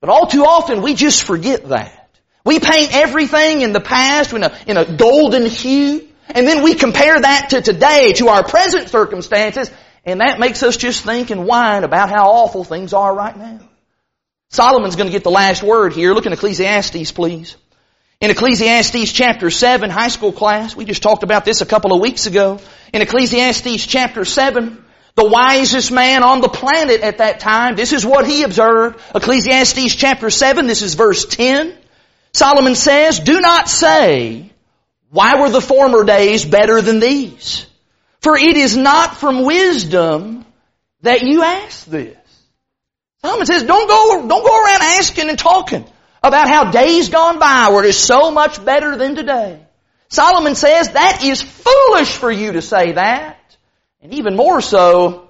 But 0.00 0.10
all 0.10 0.26
too 0.26 0.44
often 0.44 0.82
we 0.82 0.94
just 0.94 1.24
forget 1.24 1.68
that. 1.68 2.00
We 2.44 2.60
paint 2.60 2.94
everything 2.94 3.62
in 3.62 3.72
the 3.72 3.80
past 3.80 4.32
in 4.32 4.42
a, 4.42 4.54
in 4.66 4.76
a 4.76 4.96
golden 4.96 5.46
hue, 5.46 6.06
and 6.28 6.46
then 6.46 6.62
we 6.62 6.74
compare 6.74 7.18
that 7.18 7.50
to 7.50 7.62
today, 7.62 8.12
to 8.14 8.28
our 8.28 8.44
present 8.44 8.90
circumstances, 8.90 9.70
and 10.04 10.20
that 10.20 10.38
makes 10.38 10.62
us 10.62 10.76
just 10.76 11.02
think 11.04 11.30
and 11.30 11.46
whine 11.46 11.84
about 11.84 12.10
how 12.10 12.30
awful 12.30 12.64
things 12.64 12.92
are 12.92 13.14
right 13.14 13.36
now. 13.36 13.60
Solomon's 14.50 14.96
going 14.96 15.08
to 15.08 15.12
get 15.12 15.24
the 15.24 15.30
last 15.30 15.62
word 15.62 15.94
here. 15.94 16.12
Look 16.12 16.26
in 16.26 16.32
Ecclesiastes, 16.32 17.12
please. 17.12 17.56
In 18.20 18.30
Ecclesiastes 18.30 19.12
chapter 19.12 19.50
7, 19.50 19.90
high 19.90 20.08
school 20.08 20.32
class, 20.32 20.74
we 20.76 20.84
just 20.84 21.02
talked 21.02 21.22
about 21.22 21.44
this 21.44 21.60
a 21.60 21.66
couple 21.66 21.92
of 21.92 22.00
weeks 22.00 22.26
ago. 22.26 22.60
In 22.92 23.02
Ecclesiastes 23.02 23.86
chapter 23.86 24.24
7, 24.24 24.84
the 25.16 25.28
wisest 25.28 25.92
man 25.92 26.22
on 26.22 26.40
the 26.40 26.48
planet 26.48 27.00
at 27.02 27.18
that 27.18 27.40
time, 27.40 27.76
this 27.76 27.92
is 27.92 28.06
what 28.06 28.26
he 28.26 28.42
observed. 28.42 29.00
Ecclesiastes 29.14 29.94
chapter 29.94 30.30
7, 30.30 30.66
this 30.66 30.82
is 30.82 30.94
verse 30.94 31.24
10. 31.26 31.76
Solomon 32.32 32.74
says, 32.74 33.20
Do 33.20 33.40
not 33.40 33.68
say, 33.68 34.50
why 35.10 35.40
were 35.40 35.50
the 35.50 35.60
former 35.60 36.04
days 36.04 36.44
better 36.44 36.80
than 36.80 37.00
these? 37.00 37.66
For 38.20 38.36
it 38.36 38.56
is 38.56 38.76
not 38.76 39.16
from 39.16 39.44
wisdom 39.44 40.46
that 41.02 41.22
you 41.22 41.42
ask 41.42 41.84
this. 41.86 42.16
Solomon 43.20 43.46
says, 43.46 43.62
don't 43.62 43.88
go, 43.88 44.26
don't 44.26 44.44
go 44.44 44.64
around 44.64 44.82
asking 44.82 45.28
and 45.28 45.38
talking 45.38 45.84
about 46.24 46.48
how 46.48 46.70
days 46.70 47.10
gone 47.10 47.38
by 47.38 47.70
were 47.70 47.92
so 47.92 48.30
much 48.30 48.64
better 48.64 48.96
than 48.96 49.14
today. 49.14 49.60
Solomon 50.08 50.54
says 50.54 50.90
that 50.90 51.22
is 51.22 51.42
foolish 51.42 52.16
for 52.16 52.30
you 52.30 52.52
to 52.52 52.62
say 52.62 52.92
that. 52.92 53.38
And 54.00 54.14
even 54.14 54.36
more 54.36 54.60
so, 54.60 55.28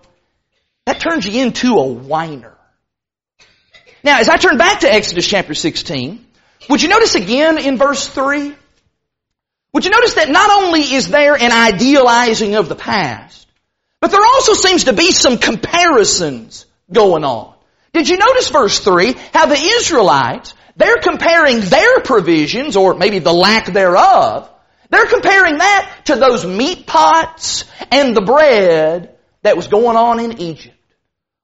that 0.86 1.00
turns 1.00 1.26
you 1.26 1.42
into 1.42 1.74
a 1.74 1.86
whiner. 1.86 2.56
Now, 4.02 4.20
as 4.20 4.28
I 4.28 4.36
turn 4.36 4.58
back 4.58 4.80
to 4.80 4.92
Exodus 4.92 5.26
chapter 5.26 5.54
16, 5.54 6.24
would 6.68 6.82
you 6.82 6.88
notice 6.88 7.14
again 7.14 7.58
in 7.58 7.76
verse 7.76 8.06
3? 8.08 8.54
Would 9.72 9.84
you 9.84 9.90
notice 9.90 10.14
that 10.14 10.28
not 10.28 10.62
only 10.62 10.80
is 10.80 11.08
there 11.08 11.34
an 11.34 11.50
idealizing 11.50 12.54
of 12.54 12.68
the 12.68 12.76
past, 12.76 13.48
but 14.00 14.10
there 14.10 14.22
also 14.22 14.52
seems 14.52 14.84
to 14.84 14.92
be 14.92 15.12
some 15.12 15.38
comparisons 15.38 16.66
going 16.92 17.24
on. 17.24 17.54
Did 17.94 18.08
you 18.08 18.18
notice 18.18 18.50
verse 18.50 18.80
3? 18.80 19.14
How 19.32 19.46
the 19.46 19.54
Israelites, 19.54 20.52
they're 20.76 20.96
comparing 20.96 21.60
their 21.60 22.00
provisions, 22.00 22.76
or 22.76 22.94
maybe 22.94 23.18
the 23.18 23.32
lack 23.32 23.72
thereof, 23.72 24.50
they're 24.90 25.06
comparing 25.06 25.58
that 25.58 26.02
to 26.06 26.16
those 26.16 26.44
meat 26.44 26.86
pots 26.86 27.64
and 27.90 28.16
the 28.16 28.22
bread 28.22 29.16
that 29.42 29.56
was 29.56 29.68
going 29.68 29.96
on 29.96 30.20
in 30.20 30.40
Egypt. 30.40 30.76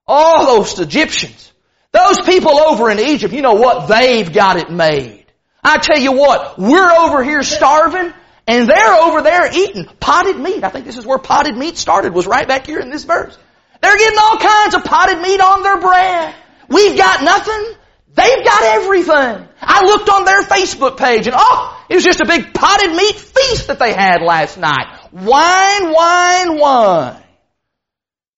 All 0.06 0.46
those 0.46 0.78
Egyptians. 0.78 1.52
Those 1.92 2.20
people 2.20 2.58
over 2.58 2.90
in 2.90 3.00
Egypt, 3.00 3.34
you 3.34 3.42
know 3.42 3.54
what? 3.54 3.88
They've 3.88 4.32
got 4.32 4.56
it 4.56 4.70
made. 4.70 5.26
I 5.62 5.78
tell 5.78 5.98
you 5.98 6.12
what, 6.12 6.58
we're 6.58 6.90
over 6.90 7.22
here 7.22 7.42
starving 7.42 8.12
and 8.46 8.68
they're 8.68 8.94
over 8.94 9.22
there 9.22 9.52
eating 9.52 9.86
potted 9.98 10.38
meat. 10.38 10.64
I 10.64 10.70
think 10.70 10.84
this 10.84 10.96
is 10.96 11.06
where 11.06 11.18
potted 11.18 11.56
meat 11.56 11.76
started, 11.76 12.14
was 12.14 12.26
right 12.26 12.46
back 12.46 12.66
here 12.66 12.80
in 12.80 12.90
this 12.90 13.04
verse. 13.04 13.36
They're 13.82 13.96
getting 13.96 14.18
all 14.18 14.38
kinds 14.38 14.74
of 14.74 14.84
potted 14.84 15.20
meat 15.20 15.40
on 15.40 15.62
their 15.62 15.80
bread. 15.80 16.34
We've 16.68 16.96
got 16.96 17.22
nothing. 17.22 17.74
They've 18.14 18.44
got 18.44 18.62
everything. 18.62 19.48
I 19.60 19.84
looked 19.84 20.08
on 20.08 20.24
their 20.24 20.42
Facebook 20.42 20.96
page 20.96 21.26
and 21.26 21.36
oh, 21.38 21.86
it 21.88 21.94
was 21.94 22.04
just 22.04 22.20
a 22.20 22.26
big 22.26 22.52
potted 22.52 22.90
meat 22.90 23.14
feast 23.14 23.68
that 23.68 23.78
they 23.78 23.92
had 23.92 24.20
last 24.22 24.58
night. 24.58 25.12
Wine, 25.12 25.92
wine, 25.92 26.58
wine. 26.58 27.22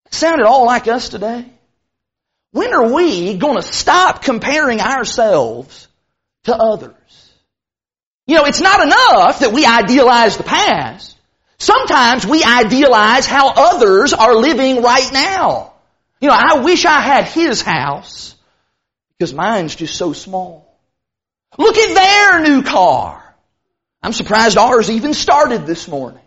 It 0.06 0.14
sounded 0.14 0.46
all 0.46 0.66
like 0.66 0.88
us 0.88 1.08
today. 1.08 1.46
When 2.50 2.74
are 2.74 2.92
we 2.92 3.38
going 3.38 3.56
to 3.56 3.62
stop 3.62 4.22
comparing 4.22 4.80
ourselves 4.80 5.88
to 6.44 6.54
others? 6.54 6.92
You 8.26 8.36
know, 8.36 8.44
it's 8.44 8.60
not 8.60 8.82
enough 8.82 9.40
that 9.40 9.52
we 9.52 9.64
idealize 9.64 10.36
the 10.36 10.44
past. 10.44 11.16
Sometimes 11.58 12.26
we 12.26 12.44
idealize 12.44 13.26
how 13.26 13.52
others 13.54 14.12
are 14.12 14.34
living 14.34 14.82
right 14.82 15.10
now. 15.12 15.72
You 16.20 16.28
know, 16.28 16.34
I 16.36 16.60
wish 16.60 16.84
I 16.84 17.00
had 17.00 17.24
his 17.24 17.62
house 17.62 18.31
because 19.22 19.34
mine's 19.34 19.76
just 19.76 19.94
so 19.94 20.12
small. 20.12 20.76
Look 21.56 21.76
at 21.76 21.94
their 21.94 22.40
new 22.40 22.64
car. 22.64 23.22
I'm 24.02 24.12
surprised 24.12 24.58
ours 24.58 24.90
even 24.90 25.14
started 25.14 25.64
this 25.64 25.86
morning. 25.86 26.24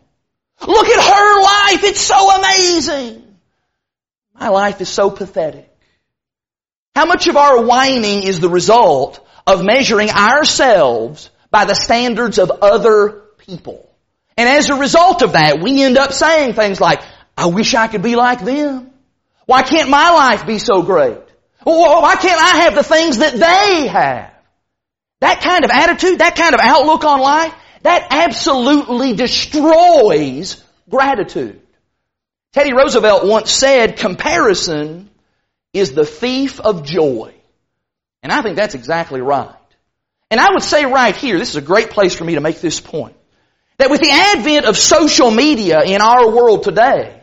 Look 0.65 0.87
at 0.87 1.03
her 1.03 1.43
life. 1.43 1.83
It's 1.83 1.99
so 1.99 2.37
amazing. 2.37 3.21
My 4.33 4.47
life 4.47 4.79
is 4.79 4.87
so 4.87 5.09
pathetic. 5.11 5.69
How 6.95 7.05
much 7.05 7.27
of 7.27 7.35
our 7.35 7.65
whining 7.65 8.23
is 8.23 8.39
the 8.39 8.47
result 8.47 9.19
of 9.45 9.65
measuring 9.65 10.09
ourselves 10.09 11.29
by 11.51 11.65
the 11.65 11.75
standards 11.75 12.39
of 12.39 12.49
other 12.49 13.23
people? 13.39 13.93
And 14.37 14.47
as 14.47 14.69
a 14.69 14.75
result 14.75 15.21
of 15.21 15.33
that, 15.33 15.59
we 15.61 15.83
end 15.83 15.97
up 15.97 16.13
saying 16.13 16.53
things 16.53 16.79
like, 16.79 17.01
I 17.35 17.47
wish 17.47 17.73
I 17.73 17.87
could 17.87 18.03
be 18.03 18.15
like 18.15 18.39
them. 18.39 18.91
Why 19.47 19.63
can't 19.63 19.89
my 19.89 20.11
life 20.11 20.47
be 20.47 20.59
so 20.59 20.81
great? 20.81 21.24
Why 21.65 22.15
can't 22.15 22.41
I 22.41 22.63
have 22.63 22.75
the 22.75 22.83
things 22.83 23.17
that 23.17 23.33
they 23.33 23.87
have? 23.87 24.31
That 25.21 25.41
kind 25.41 25.65
of 25.65 25.71
attitude, 25.71 26.19
that 26.19 26.35
kind 26.35 26.53
of 26.53 26.61
outlook 26.61 27.03
on 27.03 27.19
life, 27.19 27.53
that 27.81 28.07
absolutely 28.11 29.13
destroys 29.13 30.63
gratitude. 30.89 31.61
Teddy 32.53 32.73
Roosevelt 32.73 33.25
once 33.25 33.51
said, 33.51 33.97
comparison 33.97 35.09
is 35.73 35.93
the 35.93 36.05
thief 36.05 36.59
of 36.59 36.85
joy. 36.85 37.33
And 38.21 38.31
I 38.31 38.41
think 38.41 38.55
that's 38.55 38.75
exactly 38.75 39.21
right. 39.21 39.55
And 40.31 40.39
I 40.39 40.49
would 40.51 40.63
say 40.63 40.85
right 40.85 41.15
here, 41.15 41.37
this 41.37 41.49
is 41.49 41.55
a 41.55 41.61
great 41.61 41.89
place 41.89 42.15
for 42.15 42.23
me 42.23 42.35
to 42.35 42.41
make 42.41 42.61
this 42.61 42.79
point, 42.79 43.15
that 43.77 43.89
with 43.89 44.01
the 44.01 44.11
advent 44.11 44.65
of 44.65 44.77
social 44.77 45.31
media 45.31 45.81
in 45.83 46.01
our 46.01 46.29
world 46.29 46.63
today, 46.63 47.14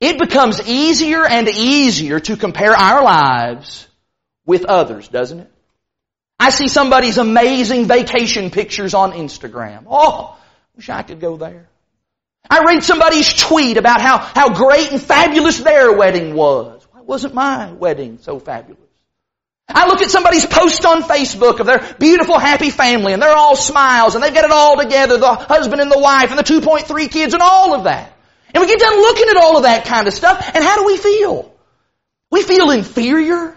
it 0.00 0.18
becomes 0.18 0.66
easier 0.68 1.26
and 1.26 1.48
easier 1.48 2.20
to 2.20 2.36
compare 2.36 2.72
our 2.72 3.02
lives 3.02 3.86
with 4.46 4.64
others, 4.64 5.08
doesn't 5.08 5.40
it? 5.40 5.52
I 6.38 6.50
see 6.50 6.68
somebody's 6.68 7.18
amazing 7.18 7.86
vacation 7.86 8.50
pictures 8.50 8.94
on 8.94 9.12
Instagram. 9.12 9.84
Oh, 9.90 10.38
wish 10.76 10.88
I 10.88 11.02
could 11.02 11.20
go 11.20 11.36
there. 11.36 11.68
I 12.48 12.64
read 12.64 12.84
somebody's 12.84 13.32
tweet 13.32 13.76
about 13.76 14.00
how, 14.00 14.18
how 14.18 14.54
great 14.54 14.92
and 14.92 15.02
fabulous 15.02 15.58
their 15.58 15.92
wedding 15.92 16.34
was. 16.34 16.86
Why 16.92 17.00
wasn't 17.00 17.34
my 17.34 17.72
wedding 17.72 18.18
so 18.22 18.38
fabulous? 18.38 18.80
I 19.68 19.86
look 19.86 20.00
at 20.00 20.10
somebody's 20.10 20.46
post 20.46 20.86
on 20.86 21.02
Facebook 21.02 21.60
of 21.60 21.66
their 21.66 21.84
beautiful 21.98 22.38
happy 22.38 22.70
family 22.70 23.12
and 23.12 23.20
they're 23.20 23.36
all 23.36 23.56
smiles 23.56 24.14
and 24.14 24.24
they've 24.24 24.32
got 24.32 24.44
it 24.44 24.50
all 24.50 24.78
together, 24.78 25.18
the 25.18 25.34
husband 25.34 25.82
and 25.82 25.90
the 25.90 25.98
wife 25.98 26.30
and 26.30 26.38
the 26.38 26.44
2.3 26.44 27.10
kids 27.10 27.34
and 27.34 27.42
all 27.42 27.74
of 27.74 27.84
that. 27.84 28.14
And 28.54 28.60
we 28.60 28.66
get 28.66 28.78
done 28.78 28.96
looking 28.96 29.28
at 29.28 29.36
all 29.36 29.56
of 29.56 29.62
that 29.64 29.84
kind 29.84 30.06
of 30.06 30.14
stuff 30.14 30.50
and 30.54 30.64
how 30.64 30.78
do 30.78 30.86
we 30.86 30.96
feel? 30.96 31.54
We 32.30 32.42
feel 32.42 32.70
inferior. 32.70 33.56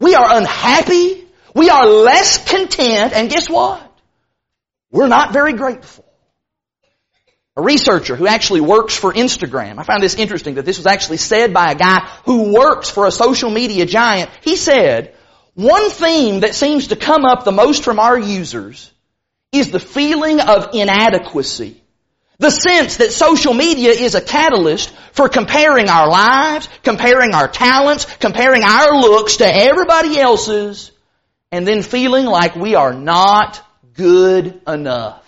We 0.00 0.14
are 0.14 0.36
unhappy. 0.36 1.26
We 1.54 1.70
are 1.70 1.86
less 1.86 2.48
content 2.48 3.12
and 3.14 3.30
guess 3.30 3.48
what? 3.48 3.84
We're 4.90 5.08
not 5.08 5.32
very 5.32 5.54
grateful 5.54 6.04
a 7.58 7.60
researcher 7.60 8.14
who 8.14 8.28
actually 8.28 8.60
works 8.60 8.96
for 8.96 9.12
Instagram. 9.12 9.78
I 9.78 9.82
found 9.82 10.00
this 10.00 10.14
interesting 10.14 10.54
that 10.54 10.64
this 10.64 10.76
was 10.76 10.86
actually 10.86 11.16
said 11.16 11.52
by 11.52 11.72
a 11.72 11.74
guy 11.74 12.08
who 12.24 12.54
works 12.54 12.88
for 12.88 13.04
a 13.04 13.10
social 13.10 13.50
media 13.50 13.84
giant. 13.84 14.30
He 14.42 14.54
said, 14.54 15.12
one 15.54 15.90
theme 15.90 16.40
that 16.40 16.54
seems 16.54 16.88
to 16.88 16.96
come 16.96 17.24
up 17.24 17.42
the 17.42 17.50
most 17.50 17.82
from 17.82 17.98
our 17.98 18.16
users 18.16 18.92
is 19.50 19.72
the 19.72 19.80
feeling 19.80 20.38
of 20.38 20.72
inadequacy. 20.72 21.82
The 22.40 22.50
sense 22.50 22.98
that 22.98 23.12
social 23.12 23.52
media 23.52 23.90
is 23.90 24.14
a 24.14 24.20
catalyst 24.20 24.90
for 25.12 25.28
comparing 25.28 25.88
our 25.88 26.08
lives, 26.08 26.68
comparing 26.84 27.34
our 27.34 27.48
talents, 27.48 28.04
comparing 28.04 28.62
our 28.62 28.92
looks 29.00 29.38
to 29.38 29.46
everybody 29.46 30.20
else's, 30.20 30.92
and 31.50 31.66
then 31.66 31.82
feeling 31.82 32.26
like 32.26 32.54
we 32.54 32.76
are 32.76 32.92
not 32.92 33.60
good 33.94 34.60
enough. 34.68 35.24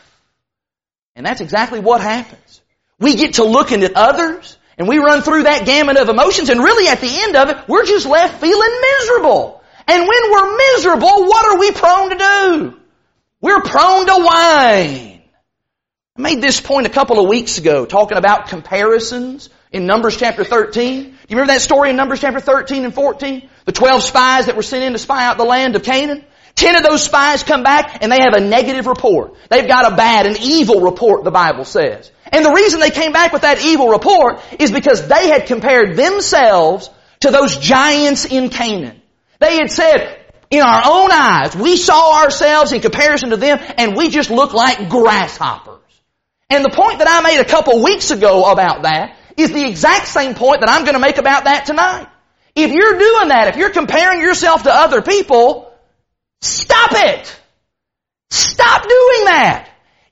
And 1.17 1.27
that's 1.27 1.41
exactly 1.41 1.81
what 1.81 2.01
happens. 2.01 2.61
We 3.01 3.17
get 3.17 3.35
to 3.35 3.45
looking 3.45 3.83
at 3.83 3.97
others 3.97 4.57
and 4.79 4.87
we 4.87 4.99
run 4.99 5.23
through 5.23 5.43
that 5.43 5.67
gamut 5.67 5.97
of 5.97 6.09
emotions 6.09 6.49
and 6.49 6.61
really 6.61 6.89
at 6.89 7.01
the 7.01 7.23
end 7.23 7.35
of 7.35 7.49
it, 7.49 7.69
we're 7.69 7.87
just 7.87 8.07
left 8.07 8.41
feeling 8.41 8.81
miserable. 8.99 9.63
And 9.89 10.07
when 10.07 10.31
we're 10.31 10.57
miserable, 10.57 11.27
what 11.27 11.45
are 11.47 11.59
we 11.59 11.73
prone 11.73 12.11
to 12.11 12.17
do? 12.17 12.81
We're 13.41 13.63
prone 13.63 14.07
to 14.07 14.15
whine. 14.15 15.20
I 16.21 16.23
made 16.23 16.43
this 16.43 16.61
point 16.61 16.87
a 16.87 16.91
couple 16.91 17.19
of 17.19 17.29
weeks 17.29 17.57
ago 17.57 17.87
talking 17.87 18.19
about 18.19 18.49
comparisons 18.49 19.49
in 19.71 19.87
Numbers 19.87 20.17
chapter 20.17 20.43
13. 20.43 21.05
Do 21.05 21.09
you 21.09 21.17
remember 21.31 21.53
that 21.53 21.61
story 21.61 21.91
in 21.91 21.97
Numbers 21.97 22.21
chapter 22.21 22.41
13 22.41 22.85
and 22.85 22.93
14? 22.93 23.49
The 23.65 23.73
12 23.73 24.03
spies 24.03 24.47
that 24.47 24.57
were 24.57 24.63
sent 24.63 24.85
in 24.85 24.93
to 24.93 24.99
spy 24.99 25.25
out 25.25 25.39
the 25.39 25.45
land 25.45 25.77
of 25.77 25.85
Canaan? 25.85 26.25
Ten 26.57 26.75
of 26.75 26.83
those 26.83 27.05
spies 27.05 27.45
come 27.45 27.63
back 27.63 28.03
and 28.03 28.13
they 28.13 28.19
have 28.21 28.35
a 28.35 28.41
negative 28.41 28.87
report. 28.87 29.35
They've 29.49 29.67
got 29.67 29.91
a 29.91 29.97
bad, 29.97 30.27
an 30.27 30.37
evil 30.43 30.81
report, 30.81 31.23
the 31.23 31.31
Bible 31.31 31.65
says. 31.65 32.11
And 32.27 32.45
the 32.45 32.53
reason 32.53 32.81
they 32.81 32.91
came 32.91 33.13
back 33.13 33.33
with 33.33 33.43
that 33.43 33.65
evil 33.65 33.89
report 33.89 34.41
is 34.59 34.73
because 34.73 35.07
they 35.07 35.29
had 35.29 35.47
compared 35.47 35.97
themselves 35.97 36.91
to 37.21 37.31
those 37.31 37.57
giants 37.57 38.25
in 38.25 38.51
Canaan. 38.51 39.01
They 39.39 39.57
had 39.57 39.71
said, 39.71 40.19
in 40.51 40.61
our 40.61 40.83
own 40.85 41.11
eyes, 41.13 41.57
we 41.57 41.77
saw 41.77 42.21
ourselves 42.25 42.73
in 42.73 42.81
comparison 42.81 43.31
to 43.31 43.37
them 43.37 43.59
and 43.79 43.97
we 43.97 44.11
just 44.11 44.31
look 44.31 44.53
like 44.53 44.91
grasshoppers. 44.91 45.80
And 46.51 46.65
the 46.65 46.71
point 46.71 46.99
that 46.99 47.09
I 47.09 47.23
made 47.23 47.41
a 47.41 47.45
couple 47.45 47.83
weeks 47.83 48.11
ago 48.11 48.51
about 48.51 48.83
that 48.83 49.17
is 49.37 49.53
the 49.53 49.67
exact 49.67 50.09
same 50.09 50.35
point 50.35 50.61
that 50.61 50.69
I'm 50.69 50.83
going 50.83 50.95
to 50.95 51.01
make 51.01 51.19
about 51.19 51.45
that 51.45 51.65
tonight. 51.65 52.09
If 52.55 52.73
you're 52.73 52.99
doing 52.99 53.29
that, 53.29 53.49
if 53.49 53.57
you're 53.57 53.71
comparing 53.71 54.21
yourself 54.21 54.65
to 54.65 54.75
other 54.75 55.01
people, 55.01 55.71
Stop 56.41 56.93
it! 56.93 57.41
Stop 58.31 58.83
doing 58.83 59.25
that! 59.27 59.69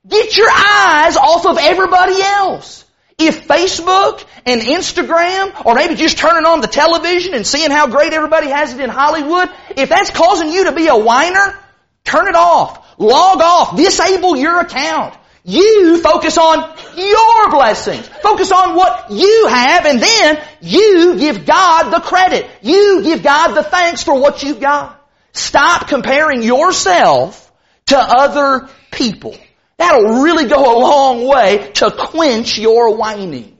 Get 0.06 0.36
your 0.36 0.50
eyes 0.50 1.16
off 1.16 1.46
of 1.46 1.58
everybody 1.58 2.20
else. 2.20 2.84
If 3.18 3.48
Facebook 3.48 4.24
and 4.46 4.60
Instagram, 4.60 5.66
or 5.66 5.74
maybe 5.74 5.96
just 5.96 6.18
turning 6.18 6.46
on 6.46 6.60
the 6.60 6.68
television 6.68 7.34
and 7.34 7.46
seeing 7.46 7.70
how 7.70 7.88
great 7.88 8.12
everybody 8.12 8.48
has 8.48 8.72
it 8.72 8.80
in 8.80 8.90
Hollywood, 8.90 9.50
if 9.76 9.88
that's 9.88 10.10
causing 10.10 10.52
you 10.52 10.64
to 10.64 10.72
be 10.72 10.86
a 10.86 10.96
whiner, 10.96 11.58
turn 12.04 12.28
it 12.28 12.36
off. 12.36 12.86
Log 12.98 13.40
off. 13.40 13.76
Disable 13.76 14.36
your 14.36 14.60
account. 14.60 15.17
You 15.48 16.02
focus 16.02 16.36
on 16.36 16.58
your 16.94 17.50
blessings. 17.50 18.06
Focus 18.06 18.52
on 18.52 18.76
what 18.76 19.10
you 19.10 19.46
have 19.48 19.86
and 19.86 19.98
then 19.98 20.44
you 20.60 21.18
give 21.18 21.46
God 21.46 21.88
the 21.88 22.00
credit. 22.00 22.46
You 22.60 23.02
give 23.02 23.22
God 23.22 23.54
the 23.54 23.62
thanks 23.62 24.02
for 24.02 24.20
what 24.20 24.42
you've 24.42 24.60
got. 24.60 25.02
Stop 25.32 25.88
comparing 25.88 26.42
yourself 26.42 27.50
to 27.86 27.96
other 27.96 28.68
people. 28.90 29.38
That'll 29.78 30.22
really 30.22 30.46
go 30.50 30.58
a 30.58 30.76
long 30.80 31.26
way 31.26 31.70
to 31.76 31.92
quench 31.92 32.58
your 32.58 32.94
whining. 32.94 33.56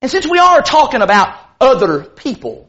And 0.00 0.10
since 0.10 0.26
we 0.26 0.38
are 0.38 0.62
talking 0.62 1.02
about 1.02 1.38
other 1.60 2.02
people, 2.02 2.66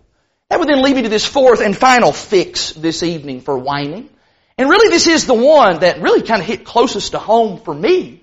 that 0.49 0.60
would 0.60 0.67
then 0.67 0.82
lead 0.82 0.97
me 0.97 1.03
to 1.03 1.10
this 1.10 1.25
fourth 1.25 1.62
and 1.62 1.77
final 1.77 2.12
fix 2.12 2.73
this 2.73 3.01
evening 3.01 3.39
for 3.39 3.58
whining. 3.58 4.10
And 4.59 4.69
really 4.69 4.89
this 4.89 5.07
is 5.07 5.25
the 5.25 5.33
one 5.33 5.79
that 5.79 6.01
really 6.01 6.21
kind 6.21 6.41
of 6.41 6.45
hit 6.45 6.65
closest 6.65 7.13
to 7.13 7.17
home 7.17 7.61
for 7.61 7.73
me. 7.73 8.21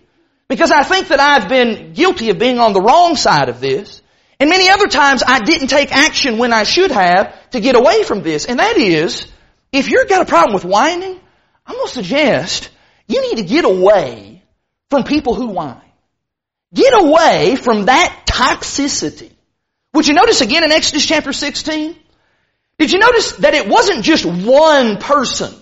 Because 0.49 0.71
I 0.71 0.83
think 0.83 1.09
that 1.09 1.19
I've 1.19 1.49
been 1.49 1.95
guilty 1.95 2.29
of 2.29 2.39
being 2.39 2.59
on 2.59 2.75
the 2.75 2.81
wrong 2.83 3.17
side 3.17 3.49
of 3.49 3.59
this. 3.59 4.03
And 4.39 4.51
many 4.51 4.69
other 4.69 4.87
times 4.87 5.23
I 5.27 5.41
didn't 5.41 5.69
take 5.69 5.97
action 5.97 6.37
when 6.37 6.53
I 6.53 6.65
should 6.65 6.91
have 6.91 7.35
to 7.53 7.61
get 7.61 7.75
away 7.75 8.03
from 8.03 8.23
this. 8.23 8.45
And 8.45 8.59
that 8.59 8.77
is 8.77 9.27
if 9.73 9.89
you've 9.89 10.11
got 10.11 10.21
a 10.21 10.27
problem 10.27 10.53
with 10.53 10.67
whining, 10.67 11.19
I'm 11.65 11.75
going 11.75 11.89
to 11.89 11.95
suggest 11.95 12.69
you 13.09 13.23
need 13.23 13.39
to 13.39 13.49
get 13.49 13.65
away 13.65 14.43
from 14.91 15.05
people 15.05 15.35
who 15.35 15.47
whine. 15.47 15.81
Get 16.75 16.93
away 16.93 17.57
from 17.57 17.87
that 17.87 18.25
toxicity. 18.27 19.33
Would 19.95 20.07
you 20.07 20.13
notice 20.13 20.43
again 20.43 20.65
in 20.65 20.71
Exodus 20.71 21.07
chapter 21.07 21.33
16? 21.33 21.97
Did 22.79 22.93
you 22.93 22.99
notice 22.99 23.37
that 23.37 23.55
it 23.55 23.71
wasn't 23.71 24.05
just 24.05 24.27
one 24.27 24.99
person 24.99 25.55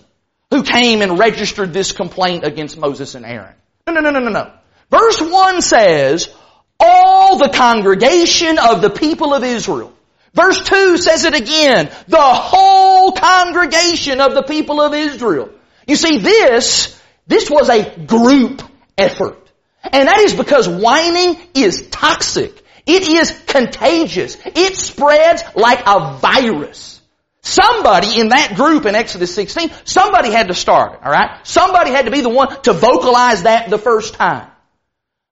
who 0.54 0.62
came 0.62 1.02
and 1.02 1.18
registered 1.18 1.72
this 1.72 1.92
complaint 1.92 2.44
against 2.44 2.78
Moses 2.78 3.14
and 3.14 3.26
Aaron? 3.26 3.54
No, 3.86 3.94
no, 3.94 4.00
no, 4.00 4.10
no, 4.10 4.20
no, 4.20 4.30
no. 4.30 4.52
Verse 4.90 5.20
1 5.20 5.62
says, 5.62 6.32
all 6.78 7.38
the 7.38 7.48
congregation 7.48 8.58
of 8.58 8.82
the 8.82 8.90
people 8.90 9.34
of 9.34 9.42
Israel 9.42 9.94
Verse 10.34 10.60
2 10.64 10.98
says 10.98 11.24
it 11.24 11.34
again. 11.34 11.90
The 12.08 12.20
whole 12.20 13.12
congregation 13.12 14.20
of 14.20 14.34
the 14.34 14.42
people 14.42 14.80
of 14.80 14.92
Israel. 14.92 15.50
You 15.86 15.96
see, 15.96 16.18
this, 16.18 17.00
this 17.26 17.48
was 17.48 17.68
a 17.68 18.04
group 18.04 18.60
effort. 18.98 19.38
And 19.84 20.08
that 20.08 20.18
is 20.20 20.34
because 20.34 20.68
whining 20.68 21.36
is 21.54 21.88
toxic. 21.88 22.62
It 22.84 23.08
is 23.08 23.30
contagious. 23.46 24.36
It 24.44 24.76
spreads 24.76 25.42
like 25.54 25.82
a 25.86 26.18
virus. 26.18 26.93
Somebody 27.44 28.18
in 28.18 28.30
that 28.30 28.54
group 28.56 28.86
in 28.86 28.94
Exodus 28.94 29.34
16, 29.34 29.70
somebody 29.84 30.30
had 30.30 30.48
to 30.48 30.54
start 30.54 30.94
it, 30.94 31.04
alright? 31.04 31.46
Somebody 31.46 31.90
had 31.90 32.06
to 32.06 32.10
be 32.10 32.22
the 32.22 32.30
one 32.30 32.48
to 32.62 32.72
vocalize 32.72 33.42
that 33.42 33.68
the 33.68 33.76
first 33.76 34.14
time. 34.14 34.48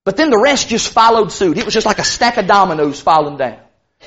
But 0.05 0.19
then 0.19 0.29
the 0.29 0.39
rest 0.39 0.69
just 0.69 0.93
followed 0.93 1.33
suit. 1.33 1.57
It 1.57 1.65
was 1.65 1.73
just 1.73 1.87
like 1.87 1.99
a 1.99 2.05
stack 2.05 2.37
of 2.37 2.47
dominoes 2.47 3.01
falling 3.01 3.39
down. 3.39 3.59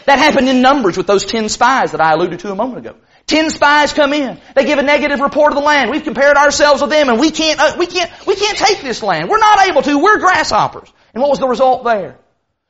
That 0.06 0.20
happened 0.20 0.48
in 0.48 0.62
Numbers 0.62 0.98
with 0.98 1.08
those 1.08 1.26
ten 1.26 1.50
spies 1.50 1.94
that 1.94 2.02
I 2.02 2.14
alluded 2.14 2.42
to 2.42 2.52
a 2.52 2.56
moment 2.56 2.86
ago. 2.86 2.96
Ten 3.26 3.50
spies 3.50 3.92
come 3.92 4.14
in. 4.14 4.40
They 4.54 4.66
give 4.66 4.78
a 4.78 4.84
negative 4.84 5.20
report 5.20 5.54
of 5.54 5.58
the 5.58 5.66
land. 5.66 5.90
We've 5.90 6.04
compared 6.04 6.38
ourselves 6.38 6.84
with 6.84 6.92
them 6.92 7.10
and 7.10 7.20
we 7.20 7.32
can't, 7.32 7.60
uh, 7.60 7.76
we 7.80 7.88
can't, 7.88 8.12
we 8.28 8.36
can't 8.36 8.58
take 8.58 8.82
this 8.82 9.02
land. 9.02 9.30
We're 9.30 9.40
not 9.40 9.68
able 9.68 9.82
to. 9.82 9.98
We're 9.98 10.20
grasshoppers. 10.20 10.94
And 11.16 11.24
what 11.24 11.32
was 11.32 11.40
the 11.40 11.48
result 11.48 11.84
there? 11.86 12.20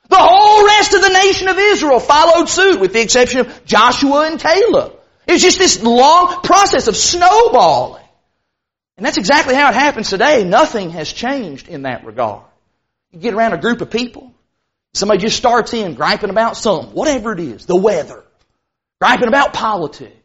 The 0.07 0.15
whole 0.17 0.65
rest 0.65 0.93
of 0.93 1.01
the 1.01 1.09
nation 1.09 1.49
of 1.49 1.57
Israel 1.57 1.99
followed 1.99 2.47
suit 2.47 2.79
with 2.79 2.93
the 2.93 3.01
exception 3.01 3.41
of 3.41 3.65
Joshua 3.65 4.27
and 4.27 4.39
Caleb. 4.39 4.94
It 5.27 5.33
was 5.33 5.41
just 5.41 5.57
this 5.57 5.81
long 5.81 6.41
process 6.43 6.87
of 6.87 6.95
snowballing. 6.95 8.03
And 8.97 9.05
that's 9.05 9.17
exactly 9.17 9.55
how 9.55 9.69
it 9.69 9.75
happens 9.75 10.09
today. 10.09 10.43
Nothing 10.43 10.91
has 10.91 11.11
changed 11.11 11.67
in 11.67 11.83
that 11.83 12.05
regard. 12.05 12.43
You 13.11 13.19
get 13.19 13.33
around 13.33 13.53
a 13.53 13.57
group 13.57 13.81
of 13.81 13.89
people, 13.89 14.33
somebody 14.93 15.19
just 15.19 15.37
starts 15.37 15.73
in 15.73 15.95
griping 15.95 16.29
about 16.29 16.57
something, 16.57 16.93
whatever 16.93 17.33
it 17.33 17.39
is, 17.39 17.65
the 17.65 17.75
weather, 17.75 18.23
griping 19.01 19.27
about 19.27 19.53
politics, 19.53 20.15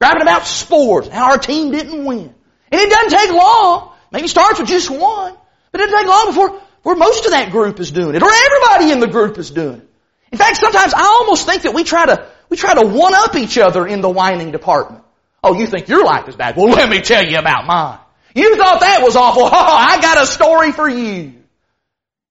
griping 0.00 0.22
about 0.22 0.46
sports, 0.46 1.08
how 1.08 1.30
our 1.30 1.38
team 1.38 1.70
didn't 1.70 2.04
win. 2.04 2.34
And 2.70 2.80
it 2.80 2.90
doesn't 2.90 3.18
take 3.18 3.30
long. 3.30 3.92
Maybe 4.10 4.24
it 4.24 4.28
starts 4.28 4.58
with 4.58 4.68
just 4.68 4.90
one, 4.90 5.34
but 5.72 5.80
it 5.80 5.84
doesn't 5.84 5.98
take 5.98 6.08
long 6.08 6.26
before, 6.28 6.60
before 6.78 6.96
most 6.96 7.24
of 7.24 7.32
that 7.32 7.50
group 7.50 7.80
is 7.80 7.90
doing 7.90 8.14
it, 8.14 8.22
or 8.22 8.30
everybody 8.30 8.92
in 8.92 9.00
the 9.00 9.08
group 9.08 9.38
is 9.38 9.50
doing 9.50 9.80
it. 9.80 9.88
In 10.32 10.38
fact, 10.38 10.56
sometimes 10.56 10.92
I 10.94 11.02
almost 11.02 11.46
think 11.46 11.62
that 11.62 11.74
we 11.74 11.84
try 11.84 12.06
to, 12.06 12.28
we 12.48 12.56
try 12.56 12.74
to 12.74 12.86
one 12.86 13.14
up 13.14 13.34
each 13.36 13.58
other 13.58 13.86
in 13.86 14.00
the 14.00 14.10
whining 14.10 14.50
department. 14.50 15.02
Oh, 15.42 15.54
you 15.54 15.66
think 15.66 15.88
your 15.88 16.04
life 16.04 16.28
is 16.28 16.36
bad? 16.36 16.56
Well, 16.56 16.68
let 16.70 16.88
me 16.88 17.00
tell 17.00 17.24
you 17.24 17.38
about 17.38 17.66
mine. 17.66 17.98
You 18.34 18.56
thought 18.56 18.80
that 18.80 19.02
was 19.02 19.16
awful. 19.16 19.44
Oh, 19.46 19.50
I 19.52 20.00
got 20.00 20.22
a 20.22 20.26
story 20.26 20.72
for 20.72 20.88
you. 20.88 21.34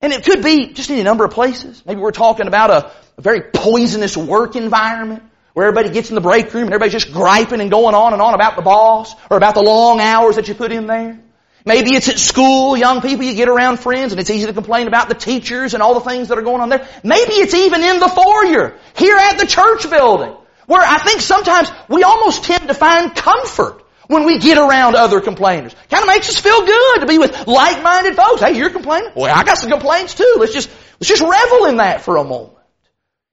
And 0.01 0.13
it 0.13 0.23
could 0.23 0.43
be 0.43 0.73
just 0.73 0.91
any 0.91 1.01
number 1.01 1.25
of 1.25 1.32
places. 1.32 1.82
Maybe 1.86 1.99
we're 1.99 2.12
talking 2.12 2.47
about 2.47 2.69
a, 2.69 2.91
a 3.17 3.21
very 3.21 3.41
poisonous 3.41 4.15
work 4.15 4.56
environment 4.56 5.23
where 5.54 5.67
everybody 5.67 5.93
gets 5.93 6.10
in 6.10 6.15
the 6.15 6.21
break 6.21 6.54
room 6.54 6.65
and 6.65 6.73
everybody's 6.73 6.93
just 6.93 7.13
griping 7.13 7.62
and 7.62 7.71
going 7.71 7.95
on 7.95 8.13
and 8.13 8.21
on 8.21 8.34
about 8.34 8.56
the 8.56 8.62
boss 8.62 9.15
or 9.32 9.38
about 9.38 9.56
the 9.56 9.63
long 9.63 9.99
hours 9.99 10.36
that 10.36 10.47
you 10.47 10.54
put 10.54 10.71
in 10.71 10.86
there. 10.86 11.19
Maybe 11.65 11.95
it's 11.95 12.08
at 12.10 12.19
school, 12.19 12.78
young 12.78 13.01
people, 13.01 13.25
you 13.25 13.34
get 13.34 13.49
around 13.49 13.80
friends 13.80 14.13
and 14.13 14.21
it's 14.21 14.30
easy 14.30 14.45
to 14.45 14.54
complain 14.54 14.88
about 14.88 15.10
the 15.10 15.15
teachers 15.15 15.73
and 15.73 15.82
all 15.82 15.95
the 15.95 16.08
things 16.08 16.28
that 16.28 16.38
are 16.38 16.43
going 16.43 16.62
on 16.62 16.69
there. 16.69 16.88
Maybe 17.04 17.34
it's 17.34 17.56
even 17.56 17.82
in 17.82 17.99
the 17.99 18.08
foyer, 18.08 18.78
here 18.95 19.17
at 19.17 19.39
the 19.39 19.47
church 19.47 19.89
building, 19.89 20.36
where 20.67 20.84
I 20.84 20.99
think 20.99 21.21
sometimes 21.21 21.71
we 21.89 22.04
almost 22.04 22.43
tend 22.43 22.67
to 22.67 22.75
find 22.75 23.15
comfort 23.15 23.84
when 24.08 24.25
we 24.25 24.38
get 24.38 24.60
around 24.60 24.95
other 24.95 25.19
complainers. 25.21 25.73
Kind 25.89 26.04
of 26.04 26.08
makes 26.08 26.30
us 26.30 26.39
feel 26.39 26.63
good 26.63 26.99
to 26.99 27.08
be 27.08 27.17
with 27.17 27.47
like-minded 27.47 28.15
folks. 28.15 28.41
Hey, 28.41 28.56
you're 28.56 28.69
complaining? 28.69 29.10
Well, 29.15 29.36
I 29.36 29.43
got 29.43 29.58
some 29.58 29.71
complaints 29.71 30.13
too. 30.13 30.36
Let's 30.38 30.54
just, 30.54 30.69
let's 30.99 31.10
just 31.10 31.23
revel 31.23 31.65
in 31.65 31.78
that 31.78 32.01
for 32.01 32.17
a 32.17 32.23
moment. 32.23 32.60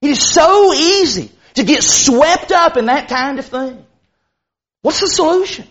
It 0.00 0.08
is 0.08 0.26
so 0.26 0.72
easy 0.72 1.30
to 1.54 1.64
get 1.64 1.82
swept 1.82 2.50
up 2.50 2.78
in 2.78 2.86
that 2.86 3.08
kind 3.08 3.38
of 3.38 3.44
thing. 3.44 3.84
What's 4.80 5.00
the 5.00 5.08
solution? 5.08 5.66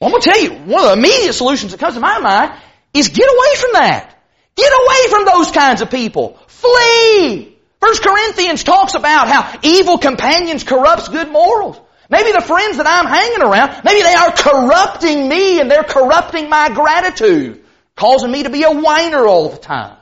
Well, 0.00 0.08
I'm 0.08 0.12
going 0.12 0.22
to 0.22 0.30
tell 0.30 0.42
you, 0.42 0.50
one 0.70 0.84
of 0.84 0.90
the 0.90 0.98
immediate 0.98 1.32
solutions 1.32 1.72
that 1.72 1.80
comes 1.80 1.94
to 1.94 2.00
my 2.00 2.18
mind 2.18 2.60
is 2.92 3.08
get 3.08 3.28
away 3.28 3.56
from 3.56 3.72
that. 3.74 4.12
Get 4.54 4.72
away 4.72 5.10
from 5.10 5.24
those 5.24 5.50
kinds 5.50 5.80
of 5.82 5.90
people. 5.90 6.38
Flee! 6.48 7.56
First 7.80 8.02
Corinthians 8.02 8.64
talks 8.64 8.94
about 8.94 9.28
how 9.28 9.58
evil 9.62 9.98
companions 9.98 10.64
corrupts 10.64 11.08
good 11.08 11.30
morals. 11.30 11.80
Maybe 12.08 12.32
the 12.32 12.40
friends 12.40 12.76
that 12.76 12.86
I'm 12.86 13.06
hanging 13.06 13.42
around, 13.42 13.82
maybe 13.84 14.02
they 14.02 14.14
are 14.14 14.32
corrupting 14.32 15.28
me 15.28 15.60
and 15.60 15.70
they're 15.70 15.82
corrupting 15.82 16.48
my 16.48 16.68
gratitude, 16.68 17.64
causing 17.96 18.30
me 18.30 18.44
to 18.44 18.50
be 18.50 18.62
a 18.62 18.70
whiner 18.70 19.26
all 19.26 19.48
the 19.48 19.58
time. 19.58 19.96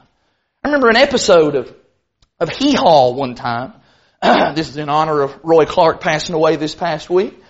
I 0.63 0.69
remember 0.69 0.89
an 0.89 0.97
episode 0.97 1.55
of, 1.55 1.75
of 2.41 2.51
Hee 2.51 2.75
Haw 2.75 3.13
one 3.13 3.35
time. 3.35 3.75
this 4.55 4.69
is 4.69 4.77
in 4.77 4.89
honor 4.89 5.23
of 5.23 5.39
Roy 5.43 5.65
Clark 5.65 6.01
passing 6.01 6.35
away 6.35 6.57
this 6.57 6.75
past 6.75 7.09
week. 7.09 7.43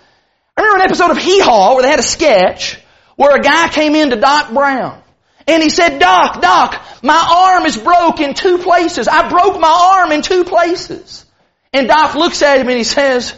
I 0.57 0.61
remember 0.61 0.83
an 0.83 0.89
episode 0.89 1.11
of 1.11 1.17
Hee 1.17 1.41
Haw 1.41 1.73
where 1.73 1.83
they 1.83 1.89
had 1.89 1.99
a 1.99 2.03
sketch 2.03 2.79
where 3.15 3.35
a 3.35 3.41
guy 3.41 3.69
came 3.69 3.95
in 3.95 4.09
to 4.11 4.15
Doc 4.15 4.53
Brown. 4.53 5.01
And 5.47 5.61
he 5.61 5.69
said, 5.69 5.99
Doc, 5.99 6.41
Doc, 6.41 6.81
my 7.03 7.53
arm 7.53 7.65
is 7.65 7.77
broke 7.77 8.19
in 8.19 8.33
two 8.33 8.57
places. 8.57 9.07
I 9.07 9.29
broke 9.29 9.59
my 9.59 9.99
arm 9.99 10.11
in 10.11 10.21
two 10.21 10.43
places. 10.43 11.25
And 11.71 11.87
Doc 11.87 12.15
looks 12.15 12.41
at 12.41 12.59
him 12.59 12.67
and 12.67 12.77
he 12.77 12.83
says, 12.83 13.35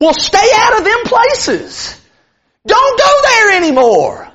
well, 0.00 0.14
stay 0.14 0.48
out 0.54 0.78
of 0.78 0.84
them 0.84 1.04
places. 1.04 2.00
Don't 2.66 2.98
go 2.98 3.20
there 3.22 3.56
anymore. 3.58 4.28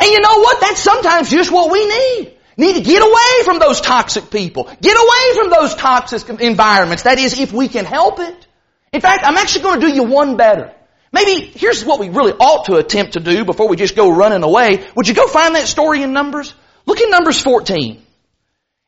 And 0.00 0.10
you 0.10 0.20
know 0.20 0.38
what? 0.38 0.60
That's 0.60 0.80
sometimes 0.80 1.30
just 1.30 1.50
what 1.50 1.70
we 1.70 1.86
need. 1.86 2.32
Need 2.56 2.76
to 2.76 2.80
get 2.80 3.02
away 3.02 3.44
from 3.44 3.58
those 3.58 3.80
toxic 3.80 4.30
people. 4.30 4.70
Get 4.80 4.96
away 4.96 5.42
from 5.42 5.50
those 5.50 5.74
toxic 5.74 6.28
environments. 6.40 7.02
That 7.02 7.18
is, 7.18 7.38
if 7.38 7.52
we 7.52 7.68
can 7.68 7.84
help 7.84 8.18
it. 8.18 8.46
In 8.92 9.00
fact, 9.00 9.24
I'm 9.24 9.36
actually 9.36 9.62
going 9.62 9.80
to 9.80 9.86
do 9.88 9.92
you 9.92 10.04
one 10.04 10.36
better. 10.36 10.72
Maybe 11.16 11.46
here's 11.46 11.82
what 11.82 11.98
we 11.98 12.10
really 12.10 12.32
ought 12.32 12.66
to 12.66 12.74
attempt 12.74 13.14
to 13.14 13.20
do 13.20 13.46
before 13.46 13.68
we 13.68 13.76
just 13.76 13.96
go 13.96 14.10
running 14.10 14.42
away. 14.42 14.86
Would 14.96 15.08
you 15.08 15.14
go 15.14 15.26
find 15.26 15.54
that 15.54 15.66
story 15.66 16.02
in 16.02 16.12
Numbers? 16.12 16.52
Look 16.84 17.00
in 17.00 17.08
Numbers 17.08 17.40
14. 17.40 18.02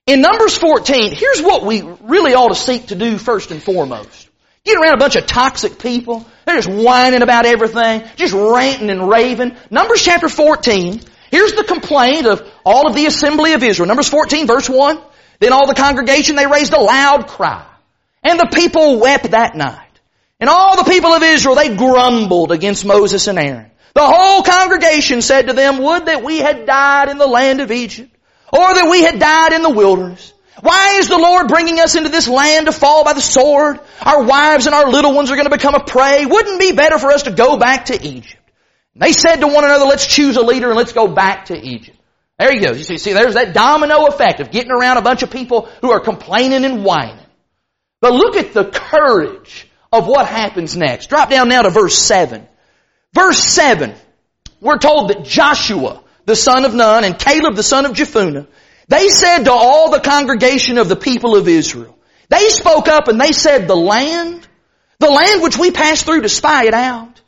In 0.06 0.20
Numbers 0.20 0.58
14, 0.58 1.14
here's 1.14 1.40
what 1.40 1.64
we 1.64 1.80
really 2.02 2.34
ought 2.34 2.48
to 2.48 2.54
seek 2.54 2.88
to 2.88 2.96
do 2.96 3.16
first 3.16 3.50
and 3.50 3.62
foremost. 3.62 4.28
Get 4.62 4.76
around 4.76 4.96
a 4.96 4.98
bunch 4.98 5.16
of 5.16 5.24
toxic 5.24 5.78
people. 5.78 6.26
They're 6.44 6.60
just 6.60 6.68
whining 6.68 7.22
about 7.22 7.46
everything, 7.46 8.04
just 8.16 8.34
ranting 8.34 8.90
and 8.90 9.08
raving. 9.08 9.56
Numbers 9.70 10.02
chapter 10.02 10.28
14. 10.28 11.00
Here's 11.30 11.52
the 11.52 11.64
complaint 11.64 12.26
of 12.26 12.46
all 12.62 12.88
of 12.88 12.94
the 12.94 13.06
assembly 13.06 13.54
of 13.54 13.62
Israel. 13.62 13.86
Numbers 13.86 14.10
14 14.10 14.46
verse 14.46 14.68
1. 14.68 15.00
Then 15.40 15.54
all 15.54 15.66
the 15.66 15.74
congregation, 15.74 16.36
they 16.36 16.46
raised 16.46 16.74
a 16.74 16.80
loud 16.80 17.26
cry. 17.26 17.64
And 18.22 18.38
the 18.38 18.50
people 18.52 19.00
wept 19.00 19.30
that 19.30 19.56
night. 19.56 19.87
And 20.40 20.48
all 20.48 20.76
the 20.76 20.90
people 20.90 21.10
of 21.10 21.22
Israel, 21.22 21.56
they 21.56 21.74
grumbled 21.74 22.52
against 22.52 22.84
Moses 22.84 23.26
and 23.26 23.38
Aaron. 23.38 23.70
The 23.94 24.06
whole 24.06 24.42
congregation 24.42 25.22
said 25.22 25.48
to 25.48 25.52
them, 25.52 25.78
would 25.78 26.06
that 26.06 26.22
we 26.22 26.38
had 26.38 26.66
died 26.66 27.08
in 27.08 27.18
the 27.18 27.26
land 27.26 27.60
of 27.60 27.72
Egypt, 27.72 28.14
or 28.52 28.74
that 28.74 28.88
we 28.90 29.02
had 29.02 29.18
died 29.18 29.52
in 29.52 29.62
the 29.62 29.70
wilderness. 29.70 30.32
Why 30.60 30.98
is 30.98 31.08
the 31.08 31.18
Lord 31.18 31.48
bringing 31.48 31.78
us 31.78 31.94
into 31.94 32.08
this 32.08 32.28
land 32.28 32.66
to 32.66 32.72
fall 32.72 33.04
by 33.04 33.12
the 33.12 33.20
sword? 33.20 33.78
Our 34.02 34.24
wives 34.24 34.66
and 34.66 34.74
our 34.74 34.88
little 34.90 35.14
ones 35.14 35.30
are 35.30 35.36
going 35.36 35.48
to 35.48 35.56
become 35.56 35.74
a 35.74 35.84
prey. 35.84 36.26
Wouldn't 36.26 36.56
it 36.56 36.70
be 36.70 36.76
better 36.76 36.98
for 36.98 37.12
us 37.12 37.24
to 37.24 37.30
go 37.30 37.58
back 37.58 37.86
to 37.86 37.94
Egypt? 37.94 38.42
And 38.94 39.02
they 39.02 39.12
said 39.12 39.36
to 39.36 39.46
one 39.46 39.64
another, 39.64 39.84
let's 39.84 40.06
choose 40.06 40.36
a 40.36 40.42
leader 40.42 40.68
and 40.68 40.76
let's 40.76 40.92
go 40.92 41.06
back 41.06 41.46
to 41.46 41.56
Egypt. 41.56 41.96
There 42.38 42.52
you 42.52 42.60
go. 42.60 42.72
You 42.72 42.82
see, 42.82 42.98
see, 42.98 43.12
there's 43.12 43.34
that 43.34 43.52
domino 43.52 44.06
effect 44.06 44.40
of 44.40 44.50
getting 44.50 44.72
around 44.72 44.96
a 44.96 45.02
bunch 45.02 45.22
of 45.22 45.30
people 45.30 45.68
who 45.80 45.90
are 45.90 46.00
complaining 46.00 46.64
and 46.64 46.84
whining. 46.84 47.24
But 48.00 48.12
look 48.12 48.36
at 48.36 48.52
the 48.52 48.64
courage 48.64 49.67
of 49.92 50.06
what 50.06 50.26
happens 50.26 50.76
next. 50.76 51.08
Drop 51.08 51.30
down 51.30 51.48
now 51.48 51.62
to 51.62 51.70
verse 51.70 51.98
7. 51.98 52.46
Verse 53.12 53.38
7, 53.38 53.94
we're 54.60 54.78
told 54.78 55.10
that 55.10 55.24
Joshua, 55.24 56.02
the 56.26 56.36
son 56.36 56.64
of 56.64 56.74
Nun, 56.74 57.04
and 57.04 57.18
Caleb, 57.18 57.56
the 57.56 57.62
son 57.62 57.86
of 57.86 57.92
Jephunneh, 57.92 58.46
they 58.88 59.08
said 59.08 59.44
to 59.44 59.52
all 59.52 59.90
the 59.90 60.00
congregation 60.00 60.78
of 60.78 60.88
the 60.88 60.96
people 60.96 61.36
of 61.36 61.48
Israel, 61.48 61.96
they 62.28 62.48
spoke 62.50 62.88
up 62.88 63.08
and 63.08 63.20
they 63.20 63.32
said, 63.32 63.66
the 63.66 63.76
land, 63.76 64.46
the 64.98 65.10
land 65.10 65.42
which 65.42 65.56
we 65.56 65.70
passed 65.70 66.04
through 66.04 66.22
to 66.22 66.28
spy 66.28 66.64
it 66.66 66.74
out, 66.74 67.20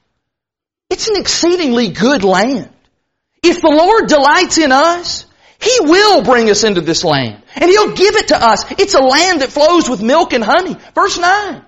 it's 0.90 1.08
an 1.08 1.16
exceedingly 1.16 1.88
good 1.88 2.24
land. 2.24 2.68
If 3.42 3.62
the 3.62 3.70
Lord 3.70 4.08
delights 4.08 4.58
in 4.58 4.72
us, 4.72 5.24
He 5.60 5.78
will 5.80 6.22
bring 6.22 6.50
us 6.50 6.64
into 6.64 6.80
this 6.82 7.04
land. 7.04 7.42
And 7.54 7.70
He'll 7.70 7.94
give 7.94 8.16
it 8.16 8.28
to 8.28 8.36
us. 8.36 8.70
It's 8.72 8.94
a 8.94 9.00
land 9.00 9.40
that 9.40 9.50
flows 9.50 9.88
with 9.88 10.02
milk 10.02 10.32
and 10.32 10.44
honey. 10.44 10.76
Verse 10.94 11.16
9. 11.16 11.64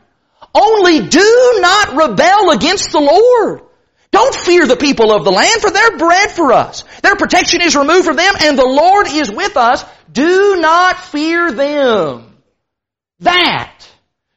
Only 0.54 1.06
do 1.08 1.58
not 1.60 1.96
rebel 1.96 2.50
against 2.50 2.92
the 2.92 3.00
Lord. 3.00 3.62
Don't 4.10 4.34
fear 4.34 4.66
the 4.66 4.76
people 4.76 5.10
of 5.10 5.24
the 5.24 5.30
land, 5.30 5.62
for 5.62 5.70
they're 5.70 5.96
bread 5.96 6.30
for 6.30 6.52
us. 6.52 6.84
Their 7.02 7.16
protection 7.16 7.62
is 7.62 7.74
removed 7.74 8.04
from 8.04 8.16
them, 8.16 8.34
and 8.40 8.58
the 8.58 8.66
Lord 8.66 9.08
is 9.08 9.30
with 9.30 9.56
us. 9.56 9.84
Do 10.12 10.56
not 10.56 10.98
fear 10.98 11.50
them. 11.50 12.36
That, 13.20 13.88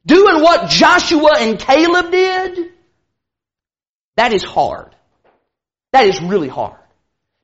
doing 0.06 0.42
what 0.42 0.70
Joshua 0.70 1.36
and 1.40 1.60
Caleb 1.60 2.12
did, 2.12 2.72
that 4.16 4.32
is 4.32 4.44
hard. 4.44 4.96
That 5.92 6.08
is 6.08 6.22
really 6.22 6.48
hard. 6.48 6.80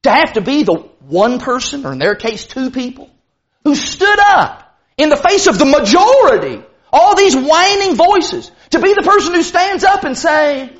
To 0.04 0.12
have 0.12 0.34
to 0.34 0.42
be 0.42 0.64
the 0.64 0.90
one 1.08 1.40
person, 1.40 1.86
or 1.86 1.92
in 1.92 2.00
their 2.00 2.16
case 2.16 2.46
two 2.48 2.72
people, 2.72 3.10
who 3.66 3.76
stood 3.76 4.20
up 4.20 4.80
in 4.98 5.10
the 5.10 5.18
face 5.18 5.48
of 5.48 5.60
the 5.60 5.66
majority, 5.66 6.64
all 6.94 7.16
these 7.16 7.36
whining 7.36 7.96
voices, 7.96 8.52
To 8.72 8.80
be 8.80 8.94
the 8.94 9.04
person 9.04 9.34
who 9.34 9.44
stands 9.44 9.84
up 9.84 10.04
and 10.04 10.18
say, 10.18 10.72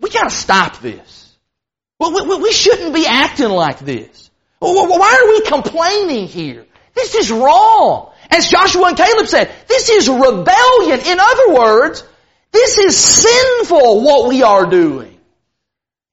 we 0.00 0.10
gotta 0.10 0.30
stop 0.30 0.80
this. 0.80 1.36
Well, 1.98 2.40
we 2.40 2.52
shouldn't 2.52 2.94
be 2.94 3.06
acting 3.06 3.48
like 3.48 3.80
this. 3.80 4.30
Why 4.60 5.20
are 5.20 5.28
we 5.30 5.40
complaining 5.42 6.26
here? 6.26 6.66
This 6.94 7.14
is 7.14 7.30
wrong. 7.30 8.12
As 8.30 8.48
Joshua 8.48 8.88
and 8.88 8.96
Caleb 8.96 9.26
said, 9.26 9.50
this 9.66 9.88
is 9.88 10.08
rebellion. 10.08 11.00
In 11.00 11.18
other 11.20 11.54
words, 11.54 12.04
this 12.52 12.78
is 12.78 12.96
sinful 12.96 14.02
what 14.02 14.28
we 14.28 14.42
are 14.42 14.66
doing. 14.66 15.18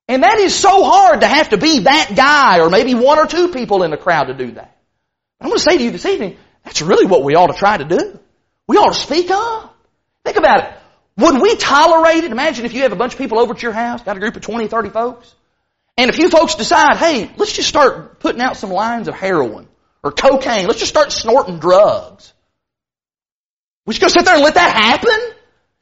And 0.08 0.24
that 0.24 0.40
is 0.40 0.56
so 0.56 0.84
hard 0.84 1.22
to 1.22 1.28
have 1.28 1.50
to 1.50 1.58
be 1.58 1.80
that 1.80 2.14
guy 2.16 2.60
or 2.60 2.70
maybe 2.70 2.94
one 2.94 3.20
or 3.20 3.26
two 3.26 3.50
people 3.50 3.84
in 3.84 3.92
the 3.92 3.98
crowd 3.98 4.26
to 4.26 4.34
do 4.34 4.52
that. 4.52 4.78
I'm 5.42 5.50
going 5.50 5.58
to 5.58 5.64
say 5.64 5.78
to 5.78 5.84
you 5.84 5.92
this 5.92 6.06
evening, 6.06 6.38
that's 6.64 6.82
really 6.82 7.06
what 7.06 7.24
we 7.24 7.36
ought 7.36 7.48
to 7.48 7.58
try 7.58 7.78
to 7.78 7.86
do. 7.86 8.20
We 8.68 8.78
ought 8.78 8.94
to 8.94 9.00
speak 9.00 9.30
up. 9.32 9.75
Think 10.26 10.38
about 10.38 10.64
it. 10.64 10.74
Would 11.18 11.42
we 11.42 11.56
tolerate 11.56 12.24
it? 12.24 12.32
Imagine 12.32 12.66
if 12.66 12.74
you 12.74 12.82
have 12.82 12.92
a 12.92 12.98
bunch 12.98 13.14
of 13.14 13.20
people 13.20 13.40
over 13.40 13.54
at 13.54 13.62
your 13.62 13.72
house, 13.72 14.02
got 14.02 14.18
a 14.18 14.20
group 14.20 14.36
of 14.36 14.42
20, 14.42 14.68
30 14.68 14.90
folks, 14.90 15.34
and 15.98 16.10
a 16.10 16.14
few 16.14 16.30
folks 16.30 16.56
decide, 16.56 16.98
hey, 16.98 17.32
let's 17.38 17.54
just 17.54 17.70
start 17.70 18.20
putting 18.20 18.42
out 18.42 18.58
some 18.58 18.72
lines 18.72 19.08
of 19.08 19.14
heroin 19.14 19.68
or 20.04 20.12
cocaine. 20.12 20.68
Let's 20.68 20.80
just 20.80 20.92
start 20.92 21.14
snorting 21.14 21.60
drugs. 21.60 22.34
We 23.86 23.94
just 23.94 24.02
go 24.02 24.08
sit 24.08 24.26
there 24.26 24.36
and 24.36 24.44
let 24.44 24.56
that 24.56 24.76
happen? 24.76 25.36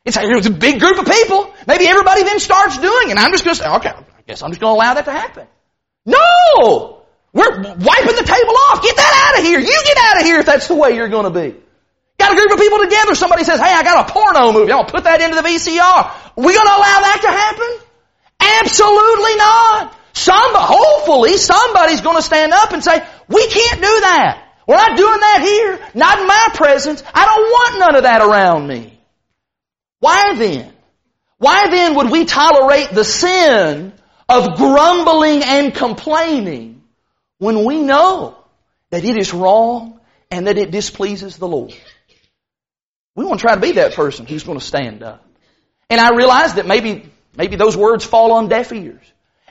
It's 0.06 0.18
a, 0.18 0.22
it's 0.24 0.48
a 0.48 0.52
big 0.52 0.80
group 0.80 1.00
of 1.00 1.06
people. 1.06 1.52
Maybe 1.66 1.88
everybody 1.88 2.24
then 2.24 2.40
starts 2.40 2.78
doing 2.78 3.08
it. 3.08 3.12
And 3.12 3.20
I'm 3.20 3.32
just 3.32 3.46
going 3.46 3.56
to 3.56 3.64
say, 3.64 3.70
okay, 3.76 3.90
I 3.90 4.22
guess 4.28 4.44
I'm 4.44 4.52
just 4.52 4.60
going 4.60 4.76
to 4.76 4.78
allow 4.78 4.94
that 4.94 5.06
to 5.06 5.12
happen. 5.12 5.48
No! 6.06 7.02
We're 7.32 7.62
wiping 7.62 8.16
the 8.16 8.26
table 8.28 8.56
off. 8.70 8.84
Get 8.84 8.98
that 8.98 9.32
out 9.32 9.40
of 9.40 9.46
here. 9.46 9.60
You 9.60 9.84
get 9.86 9.98
out 9.98 10.20
of 10.20 10.26
here 10.26 10.40
if 10.40 10.46
that's 10.46 10.68
the 10.68 10.76
way 10.76 10.96
you're 10.96 11.08
going 11.08 11.34
to 11.34 11.40
be. 11.40 11.62
Got 12.24 12.32
a 12.32 12.36
group 12.38 12.54
of 12.54 12.60
people 12.60 12.80
together. 12.80 13.16
Somebody 13.16 13.44
says, 13.44 13.60
hey, 13.60 13.74
I 13.74 13.84
got 13.84 14.10
a 14.10 14.14
porno 14.14 14.54
movie. 14.54 14.72
I'm 14.72 14.78
going 14.78 14.86
to 14.86 14.92
put 14.94 15.04
that 15.04 15.20
into 15.20 15.36
the 15.36 15.42
VCR. 15.42 16.38
We 16.38 16.54
going 16.54 16.66
to 16.66 16.72
allow 16.72 17.00
that 17.04 17.20
to 17.20 17.28
happen? 17.28 17.84
Absolutely 18.40 19.36
not. 19.36 19.94
Some, 20.14 20.56
hopefully 20.56 21.36
somebody's 21.36 22.00
going 22.00 22.16
to 22.16 22.22
stand 22.22 22.54
up 22.54 22.72
and 22.72 22.82
say, 22.82 23.06
we 23.28 23.46
can't 23.48 23.76
do 23.76 24.00
that. 24.08 24.54
We're 24.66 24.78
not 24.78 24.96
doing 24.96 25.20
that 25.20 25.42
here. 25.44 25.86
Not 25.96 26.20
in 26.20 26.28
my 26.28 26.48
presence. 26.54 27.04
I 27.14 27.26
don't 27.26 27.44
want 27.44 27.80
none 27.80 27.96
of 27.98 28.04
that 28.04 28.22
around 28.22 28.68
me. 28.68 28.98
Why 30.00 30.34
then? 30.36 30.72
Why 31.40 31.68
then 31.70 31.96
would 31.96 32.10
we 32.10 32.24
tolerate 32.24 32.92
the 32.92 33.04
sin 33.04 33.92
of 34.30 34.56
grumbling 34.56 35.44
and 35.44 35.76
complaining 35.76 36.84
when 37.40 37.66
we 37.66 37.82
know 37.82 38.38
that 38.92 39.04
it 39.04 39.18
is 39.18 39.34
wrong 39.34 40.00
and 40.32 40.48
that 40.48 40.58
it 40.58 40.72
displeases 40.72 41.36
the 41.36 41.50
Lord? 41.50 41.76
We 43.15 43.26
want 43.26 43.39
to 43.39 43.45
try 43.45 43.56
to 43.56 43.62
be 43.62 43.73
that 43.73 43.93
person 43.93 44.26
who's 44.26 44.43
going 44.43 44.60
to 44.60 44.65
stand 44.65 45.04
up. 45.04 45.26
And 45.89 46.02
I 46.02 46.15
realize 46.15 46.56
that 46.56 46.65
maybe, 46.65 47.12
maybe 47.36 47.56
those 47.56 47.78
words 47.78 48.04
fall 48.04 48.32
on 48.34 48.47
deaf 48.47 48.71
ears. 48.71 49.04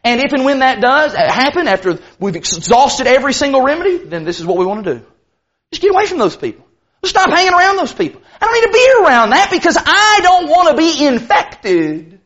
And 0.04 0.20
if 0.20 0.32
and 0.32 0.44
when 0.44 0.60
that 0.60 0.80
does 0.80 1.14
happen 1.14 1.68
after 1.68 2.00
we've 2.18 2.34
exhausted 2.34 3.06
every 3.06 3.32
single 3.32 3.62
remedy, 3.62 3.98
then 3.98 4.24
this 4.24 4.40
is 4.40 4.46
what 4.46 4.56
we 4.56 4.66
want 4.66 4.84
to 4.84 4.94
do. 4.94 5.06
Just 5.70 5.82
get 5.82 5.92
away 5.92 6.06
from 6.06 6.18
those 6.18 6.36
people. 6.36 6.66
Stop 7.04 7.30
hanging 7.30 7.52
around 7.52 7.76
those 7.76 7.92
people. 7.92 8.20
I 8.40 8.46
don't 8.46 8.54
need 8.54 8.66
to 8.66 8.72
be 8.72 9.04
around 9.04 9.30
that 9.30 9.50
because 9.50 9.76
I 9.76 10.20
don't 10.22 10.48
want 10.48 10.70
to 10.70 10.76
be 10.76 11.06
infected. 11.06 12.20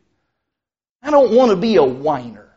I 1.03 1.11
don't 1.11 1.35
want 1.35 1.51
to 1.51 1.57
be 1.57 1.77
a 1.77 1.85
whiner. 1.85 2.51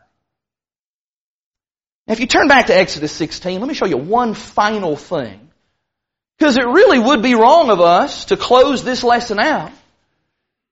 Now, 2.06 2.12
if 2.12 2.20
you 2.20 2.26
turn 2.26 2.48
back 2.48 2.66
to 2.66 2.76
Exodus 2.76 3.12
16, 3.12 3.60
let 3.60 3.68
me 3.68 3.74
show 3.74 3.86
you 3.86 3.96
one 3.96 4.34
final 4.34 4.96
thing. 4.96 5.49
Because 6.40 6.56
it 6.56 6.66
really 6.66 6.98
would 6.98 7.22
be 7.22 7.36
wrong 7.36 7.70
of 7.70 7.80
us 7.80 8.24
to 8.26 8.36
close 8.36 8.82
this 8.82 9.04
lesson 9.04 9.38
out 9.38 9.70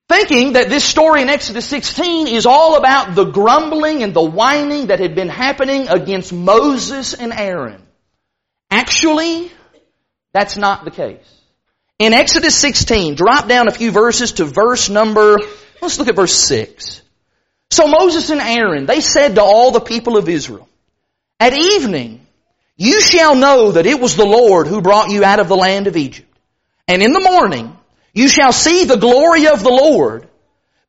thinking 0.09 0.53
that 0.53 0.69
this 0.69 0.83
story 0.83 1.21
in 1.21 1.29
Exodus 1.29 1.65
16 1.67 2.27
is 2.27 2.47
all 2.47 2.75
about 2.75 3.13
the 3.13 3.25
grumbling 3.25 4.01
and 4.01 4.13
the 4.13 4.23
whining 4.23 4.87
that 4.87 4.99
had 4.99 5.13
been 5.13 5.29
happening 5.29 5.87
against 5.87 6.33
Moses 6.33 7.13
and 7.13 7.31
Aaron. 7.31 7.81
Actually, 8.71 9.51
that's 10.33 10.57
not 10.57 10.83
the 10.83 10.91
case. 10.91 11.35
In 11.99 12.13
Exodus 12.13 12.55
16, 12.55 13.15
drop 13.15 13.47
down 13.47 13.67
a 13.67 13.71
few 13.71 13.91
verses 13.91 14.33
to 14.33 14.45
verse 14.45 14.89
number, 14.89 15.37
let's 15.81 15.99
look 15.99 16.07
at 16.07 16.15
verse 16.15 16.35
6. 16.35 17.01
So 17.69 17.85
Moses 17.85 18.31
and 18.31 18.41
Aaron, 18.41 18.87
they 18.87 19.01
said 19.01 19.35
to 19.35 19.43
all 19.43 19.71
the 19.71 19.79
people 19.79 20.17
of 20.17 20.27
Israel, 20.27 20.67
At 21.39 21.53
evening, 21.53 22.18
you 22.79 23.01
shall 23.01 23.35
know 23.35 23.73
that 23.73 23.85
it 23.85 23.99
was 23.99 24.15
the 24.15 24.25
Lord 24.25 24.65
who 24.65 24.81
brought 24.81 25.11
you 25.11 25.25
out 25.25 25.41
of 25.41 25.49
the 25.49 25.57
land 25.57 25.87
of 25.87 25.97
Egypt. 25.97 26.33
And 26.87 27.03
in 27.03 27.11
the 27.11 27.19
morning, 27.19 27.77
you 28.13 28.29
shall 28.29 28.53
see 28.53 28.85
the 28.85 28.95
glory 28.95 29.47
of 29.47 29.61
the 29.61 29.69
Lord 29.69 30.29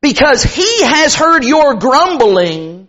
because 0.01 0.41
he 0.41 0.83
has 0.83 1.13
heard 1.15 1.43
your 1.43 1.75
grumbling 1.75 2.87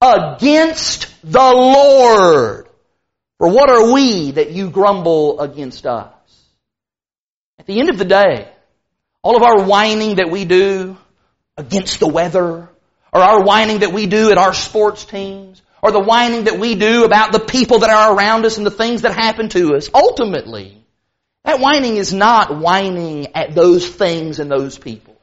against 0.00 1.12
the 1.24 1.40
Lord. 1.40 2.68
For 3.38 3.48
what 3.48 3.68
are 3.68 3.92
we 3.92 4.30
that 4.30 4.52
you 4.52 4.70
grumble 4.70 5.40
against 5.40 5.84
us? 5.84 6.12
At 7.58 7.66
the 7.66 7.80
end 7.80 7.90
of 7.90 7.98
the 7.98 8.04
day, 8.04 8.48
all 9.22 9.36
of 9.36 9.42
our 9.42 9.64
whining 9.64 10.16
that 10.16 10.30
we 10.30 10.44
do 10.44 10.96
against 11.56 11.98
the 11.98 12.06
weather, 12.06 12.68
or 13.12 13.20
our 13.20 13.42
whining 13.42 13.80
that 13.80 13.92
we 13.92 14.06
do 14.06 14.30
at 14.30 14.38
our 14.38 14.54
sports 14.54 15.04
teams, 15.04 15.60
or 15.82 15.90
the 15.90 16.00
whining 16.00 16.44
that 16.44 16.58
we 16.58 16.76
do 16.76 17.04
about 17.04 17.32
the 17.32 17.40
people 17.40 17.80
that 17.80 17.90
are 17.90 18.16
around 18.16 18.46
us 18.46 18.56
and 18.56 18.64
the 18.64 18.70
things 18.70 19.02
that 19.02 19.12
happen 19.12 19.48
to 19.48 19.74
us, 19.74 19.90
ultimately, 19.92 20.82
that 21.44 21.60
whining 21.60 21.96
is 21.96 22.12
not 22.12 22.56
whining 22.56 23.34
at 23.34 23.54
those 23.54 23.88
things 23.88 24.38
and 24.38 24.50
those 24.50 24.78
people. 24.78 25.20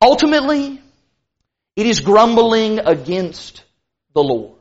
Ultimately, 0.00 0.80
it 1.74 1.86
is 1.86 2.00
grumbling 2.00 2.78
against 2.78 3.64
the 4.14 4.22
Lord. 4.22 4.58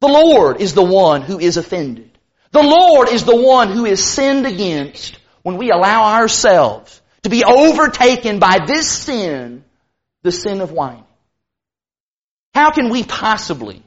The 0.00 0.08
Lord 0.08 0.60
is 0.60 0.72
the 0.72 0.84
one 0.84 1.20
who 1.20 1.38
is 1.38 1.58
offended. 1.58 2.10
The 2.52 2.62
Lord 2.62 3.10
is 3.10 3.24
the 3.24 3.36
one 3.36 3.70
who 3.70 3.84
is 3.84 4.02
sinned 4.02 4.46
against 4.46 5.18
when 5.42 5.58
we 5.58 5.70
allow 5.70 6.14
ourselves 6.14 7.02
to 7.22 7.28
be 7.28 7.44
overtaken 7.44 8.38
by 8.38 8.60
this 8.66 8.88
sin, 8.88 9.64
the 10.22 10.32
sin 10.32 10.62
of 10.62 10.72
whining. 10.72 11.04
How 12.54 12.70
can 12.70 12.88
we 12.88 13.04
possibly 13.04 13.82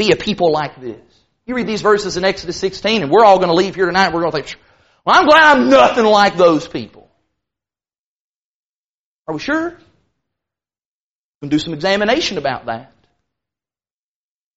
be 0.00 0.12
a 0.12 0.16
people 0.16 0.50
like 0.50 0.80
this? 0.80 1.00
You 1.44 1.54
read 1.54 1.66
these 1.66 1.82
verses 1.82 2.16
in 2.16 2.24
Exodus 2.24 2.56
16 2.56 3.02
and 3.02 3.10
we're 3.10 3.24
all 3.24 3.36
going 3.36 3.48
to 3.48 3.54
leave 3.54 3.74
here 3.74 3.86
tonight. 3.86 4.12
We're 4.12 4.20
going 4.20 4.32
to 4.32 4.42
think, 4.42 4.56
well, 5.04 5.16
I'm 5.16 5.26
glad 5.26 5.56
I'm 5.56 5.68
nothing 5.68 6.04
like 6.04 6.36
those 6.36 6.66
people. 6.66 7.08
Are 9.28 9.34
we 9.34 9.40
sure? 9.40 9.70
We 9.70 11.48
can 11.48 11.48
do 11.50 11.58
some 11.58 11.74
examination 11.74 12.38
about 12.38 12.66
that. 12.66 12.92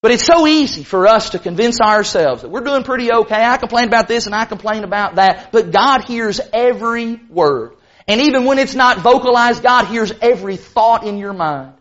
But 0.02 0.12
it's 0.12 0.26
so 0.26 0.48
easy 0.48 0.84
for 0.84 1.08
us 1.08 1.32
to 1.32 1.40
convince 1.40 1.80
ourselves 1.82 2.42
that 2.42 2.50
we're 2.50 2.62
doing 2.62 2.84
pretty 2.84 3.12
okay. 3.12 3.44
I 3.44 3.58
complain 3.58 3.88
about 3.88 4.08
this 4.08 4.26
and 4.26 4.36
I 4.36 4.46
complain 4.46 4.84
about 4.84 5.16
that. 5.16 5.52
But 5.52 5.72
God 5.72 6.06
hears 6.06 6.40
every 6.54 7.16
word. 7.30 7.76
And 8.08 8.22
even 8.22 8.46
when 8.46 8.60
it's 8.60 8.76
not 8.76 9.00
vocalized, 9.00 9.64
God 9.64 9.88
hears 9.88 10.12
every 10.22 10.58
thought 10.58 11.06
in 11.06 11.18
your 11.18 11.34
mind. 11.34 11.74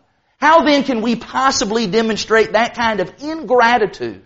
How 0.43 0.61
then 0.63 0.83
can 0.83 0.99
we 0.99 1.15
possibly 1.15 1.87
demonstrate 1.87 2.51
that 2.51 2.75
kind 2.75 2.99
of 2.99 3.23
ingratitude 3.23 4.25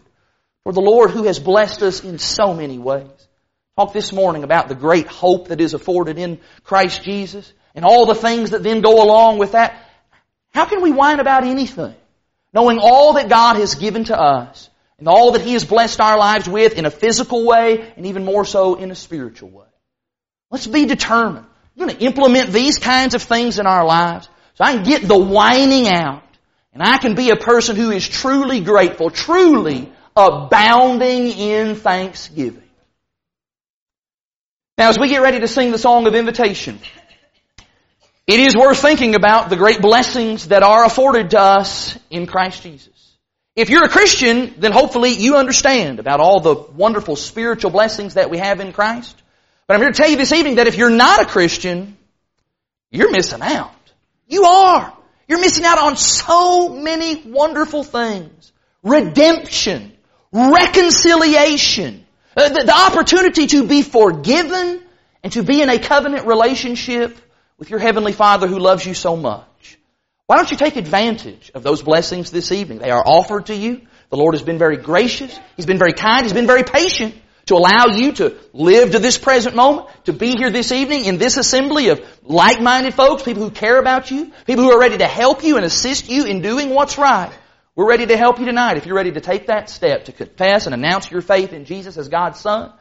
for 0.64 0.74
the 0.74 0.82
Lord 0.82 1.12
who 1.12 1.26
has 1.26 1.38
blessed 1.38 1.84
us 1.84 2.04
in 2.04 2.18
so 2.18 2.56
many 2.56 2.80
ways? 2.80 3.28
Talk 3.76 3.94
this 3.94 4.12
morning 4.12 4.44
about 4.44 4.68
the 4.68 4.74
great 4.74 5.06
hope 5.06 5.50
that 5.50 5.62
is 5.62 5.76
afforded 5.76 6.18
in 6.18 6.40
Christ 6.64 7.04
Jesus 7.04 7.54
and 7.76 7.86
all 7.86 8.08
the 8.08 8.16
things 8.16 8.50
that 8.50 8.64
then 8.64 8.82
go 8.82 9.04
along 9.04 9.38
with 9.38 9.52
that. 9.52 9.80
How 10.56 10.66
can 10.66 10.82
we 10.82 10.92
whine 10.92 11.20
about 11.20 11.44
anything? 11.44 11.94
Knowing 12.52 12.80
all 12.82 13.14
that 13.14 13.30
God 13.30 13.58
has 13.58 13.76
given 13.76 14.06
to 14.06 14.20
us 14.20 14.72
and 14.98 15.08
all 15.08 15.34
that 15.34 15.42
He 15.42 15.54
has 15.54 15.66
blessed 15.66 16.02
our 16.02 16.18
lives 16.18 16.50
with 16.50 16.80
in 16.80 16.88
a 16.88 16.90
physical 16.90 17.46
way 17.46 17.94
and 17.96 18.08
even 18.08 18.26
more 18.26 18.44
so 18.44 18.74
in 18.74 18.90
a 18.90 18.96
spiritual 18.96 19.52
way. 19.52 19.68
Let's 20.50 20.66
be 20.66 20.88
determined. 20.88 21.46
We're 21.76 21.86
going 21.86 21.98
to 22.00 22.04
implement 22.04 22.50
these 22.50 22.80
kinds 22.80 23.14
of 23.14 23.22
things 23.22 23.60
in 23.60 23.68
our 23.68 23.86
lives 23.86 24.28
so 24.58 24.64
I 24.64 24.74
can 24.74 24.84
get 24.84 25.08
the 25.08 25.18
whining 25.18 25.88
out 25.88 26.24
and 26.74 26.82
I 26.82 26.98
can 26.98 27.14
be 27.14 27.30
a 27.30 27.36
person 27.36 27.76
who 27.76 27.92
is 27.92 28.08
truly 28.08 28.60
grateful, 28.60 29.12
truly 29.12 29.92
abounding 30.16 31.28
in 31.28 31.76
thanksgiving. 31.76 32.64
Now, 34.76 34.90
as 34.90 34.98
we 34.98 35.10
get 35.10 35.22
ready 35.22 35.40
to 35.42 35.48
sing 35.48 35.72
the 35.72 35.78
song 35.78 36.08
of 36.08 36.16
invitation, 36.16 36.80
it 38.26 38.40
is 38.40 38.56
worth 38.56 38.80
thinking 38.80 39.14
about 39.14 39.52
the 39.52 39.58
great 39.58 39.80
blessings 39.80 40.48
that 40.48 40.64
are 40.64 40.86
afforded 40.86 41.30
to 41.32 41.40
us 41.40 41.96
in 42.10 42.26
Christ 42.26 42.64
Jesus. 42.64 42.90
If 43.56 43.70
you're 43.70 43.86
a 43.86 43.90
Christian, 43.90 44.56
then 44.58 44.72
hopefully 44.72 45.12
you 45.12 45.36
understand 45.36 46.00
about 46.00 46.20
all 46.20 46.40
the 46.40 46.56
wonderful 46.56 47.16
spiritual 47.16 47.70
blessings 47.70 48.16
that 48.16 48.32
we 48.32 48.40
have 48.40 48.60
in 48.60 48.74
Christ. 48.74 49.16
But 49.68 49.76
I'm 49.76 49.82
here 49.82 49.92
to 49.92 49.98
tell 49.98 50.10
you 50.10 50.18
this 50.18 50.34
evening 50.34 50.56
that 50.56 50.66
if 50.66 50.78
you're 50.78 50.90
not 50.90 51.22
a 51.22 51.26
Christian, 51.26 51.96
you're 52.90 53.12
missing 53.12 53.44
out. 53.44 53.72
You 54.28 54.44
are. 54.44 54.94
You're 55.28 55.40
missing 55.40 55.66
out 55.66 55.78
on 55.78 55.98
so 55.98 56.70
many 56.70 57.22
wonderful 57.26 57.84
things. 57.84 58.52
Redemption, 58.84 59.94
reconciliation, 60.32 62.06
uh, 62.36 62.50
the, 62.50 62.64
the 62.66 62.76
opportunity 62.76 63.48
to 63.48 63.68
be 63.68 63.82
forgiven 63.82 64.82
and 65.24 65.34
to 65.34 65.44
be 65.44 65.62
in 65.62 65.70
a 65.70 65.80
covenant 65.80 66.28
relationship 66.28 67.18
with 67.58 67.70
your 67.70 67.80
Heavenly 67.80 68.14
Father 68.14 68.48
who 68.48 68.60
loves 68.60 68.86
you 68.86 68.94
so 68.94 69.16
much. 69.16 69.78
Why 70.28 70.38
don't 70.38 70.52
you 70.52 70.58
take 70.58 70.76
advantage 70.76 71.52
of 71.56 71.64
those 71.64 71.82
blessings 71.82 72.32
this 72.32 72.52
evening? 72.52 72.80
They 72.80 72.92
are 72.92 73.04
offered 73.06 73.48
to 73.48 73.56
you. 73.56 73.82
The 74.10 74.18
Lord 74.18 74.36
has 74.36 74.44
been 74.44 74.58
very 74.58 74.78
gracious. 74.78 75.38
He's 75.56 75.66
been 75.66 75.80
very 75.80 75.94
kind. 75.94 76.24
He's 76.24 76.34
been 76.34 76.48
very 76.48 76.64
patient 76.64 77.16
to 77.48 77.56
allow 77.56 77.88
you 77.88 78.12
to 78.14 78.38
live 78.54 78.92
to 78.92 79.00
this 79.00 79.18
present 79.18 79.56
moment, 79.56 79.88
to 80.06 80.14
be 80.14 80.36
here 80.36 80.50
this 80.50 80.72
evening 80.72 81.06
in 81.06 81.18
this 81.18 81.38
assembly 81.38 81.90
of 81.90 82.02
like-minded 82.24 82.94
folks, 82.94 83.24
people 83.24 83.44
who 83.44 83.52
care 83.52 83.80
about 83.80 84.12
you, 84.12 84.32
people 84.46 84.64
who 84.64 84.72
are 84.72 84.80
ready 84.80 84.98
to 84.98 85.08
help 85.08 85.44
you 85.44 85.56
and 85.56 85.66
assist 85.66 86.10
you 86.10 86.26
in 86.26 86.42
doing 86.42 86.70
what's 86.70 86.98
right. 86.98 87.32
We're 87.76 87.88
ready 87.88 88.06
to 88.08 88.18
help 88.18 88.40
you 88.40 88.46
tonight 88.46 88.78
if 88.78 88.86
you're 88.86 88.96
ready 88.96 89.12
to 89.12 89.22
take 89.22 89.48
that 89.48 89.70
step 89.70 90.06
to 90.06 90.12
confess 90.12 90.66
and 90.66 90.74
announce 90.74 91.10
your 91.10 91.22
faith 91.22 91.54
in 91.54 91.66
Jesus 91.66 91.98
as 91.98 92.10
God's 92.10 92.40
Son 92.40 92.74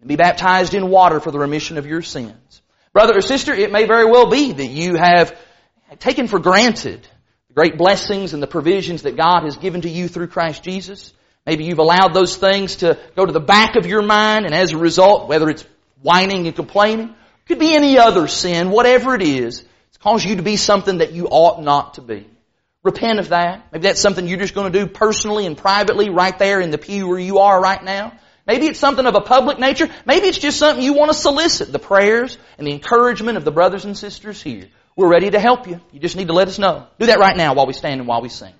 and 0.00 0.08
be 0.08 0.16
baptized 0.16 0.74
in 0.74 0.90
water 0.90 1.20
for 1.20 1.30
the 1.30 1.38
remission 1.38 1.76
of 1.76 1.86
your 1.86 2.02
sins. 2.02 2.62
Brother 2.92 3.18
or 3.18 3.20
sister, 3.20 3.52
it 3.52 3.72
may 3.72 3.86
very 3.86 4.04
well 4.04 4.30
be 4.30 4.52
that 4.52 4.66
you 4.66 4.94
have 4.94 5.36
taken 5.98 6.28
for 6.28 6.38
granted 6.38 7.06
the 7.48 7.54
great 7.54 7.76
blessings 7.76 8.32
and 8.32 8.42
the 8.42 8.46
provisions 8.46 9.02
that 9.02 9.16
God 9.16 9.42
has 9.42 9.56
given 9.56 9.82
to 9.82 9.90
you 9.90 10.08
through 10.08 10.28
Christ 10.28 10.62
Jesus. 10.62 11.12
Maybe 11.46 11.64
you've 11.64 11.78
allowed 11.78 12.14
those 12.14 12.36
things 12.36 12.76
to 12.76 12.98
go 13.16 13.26
to 13.26 13.32
the 13.32 13.40
back 13.40 13.76
of 13.76 13.86
your 13.86 14.02
mind 14.02 14.46
and 14.46 14.54
as 14.54 14.72
a 14.72 14.78
result, 14.78 15.28
whether 15.28 15.50
it's 15.50 15.64
whining 16.02 16.46
and 16.46 16.56
complaining, 16.56 17.14
could 17.46 17.58
be 17.58 17.74
any 17.74 17.98
other 17.98 18.28
sin, 18.28 18.70
whatever 18.70 19.14
it 19.14 19.22
is, 19.22 19.62
it's 19.88 19.98
caused 19.98 20.24
you 20.24 20.36
to 20.36 20.42
be 20.42 20.56
something 20.56 20.98
that 20.98 21.12
you 21.12 21.28
ought 21.28 21.62
not 21.62 21.94
to 21.94 22.00
be. 22.00 22.26
Repent 22.82 23.18
of 23.18 23.30
that. 23.30 23.66
Maybe 23.72 23.84
that's 23.84 24.00
something 24.00 24.26
you're 24.26 24.38
just 24.38 24.54
going 24.54 24.72
to 24.72 24.78
do 24.78 24.86
personally 24.86 25.46
and 25.46 25.56
privately 25.56 26.10
right 26.10 26.38
there 26.38 26.60
in 26.60 26.70
the 26.70 26.78
pew 26.78 27.08
where 27.08 27.18
you 27.18 27.38
are 27.38 27.60
right 27.60 27.82
now. 27.82 28.12
Maybe 28.46 28.66
it's 28.66 28.78
something 28.78 29.06
of 29.06 29.14
a 29.14 29.22
public 29.22 29.58
nature. 29.58 29.88
Maybe 30.04 30.26
it's 30.26 30.38
just 30.38 30.58
something 30.58 30.84
you 30.84 30.92
want 30.92 31.10
to 31.10 31.16
solicit 31.16 31.72
the 31.72 31.78
prayers 31.78 32.36
and 32.58 32.66
the 32.66 32.72
encouragement 32.72 33.38
of 33.38 33.44
the 33.44 33.50
brothers 33.50 33.86
and 33.86 33.96
sisters 33.96 34.42
here. 34.42 34.68
We're 34.96 35.08
ready 35.08 35.30
to 35.30 35.40
help 35.40 35.66
you. 35.66 35.80
You 35.92 36.00
just 36.00 36.16
need 36.16 36.28
to 36.28 36.34
let 36.34 36.48
us 36.48 36.58
know. 36.58 36.86
Do 36.98 37.06
that 37.06 37.18
right 37.18 37.36
now 37.36 37.54
while 37.54 37.66
we 37.66 37.72
stand 37.72 38.00
and 38.00 38.08
while 38.08 38.20
we 38.20 38.28
sing. 38.28 38.52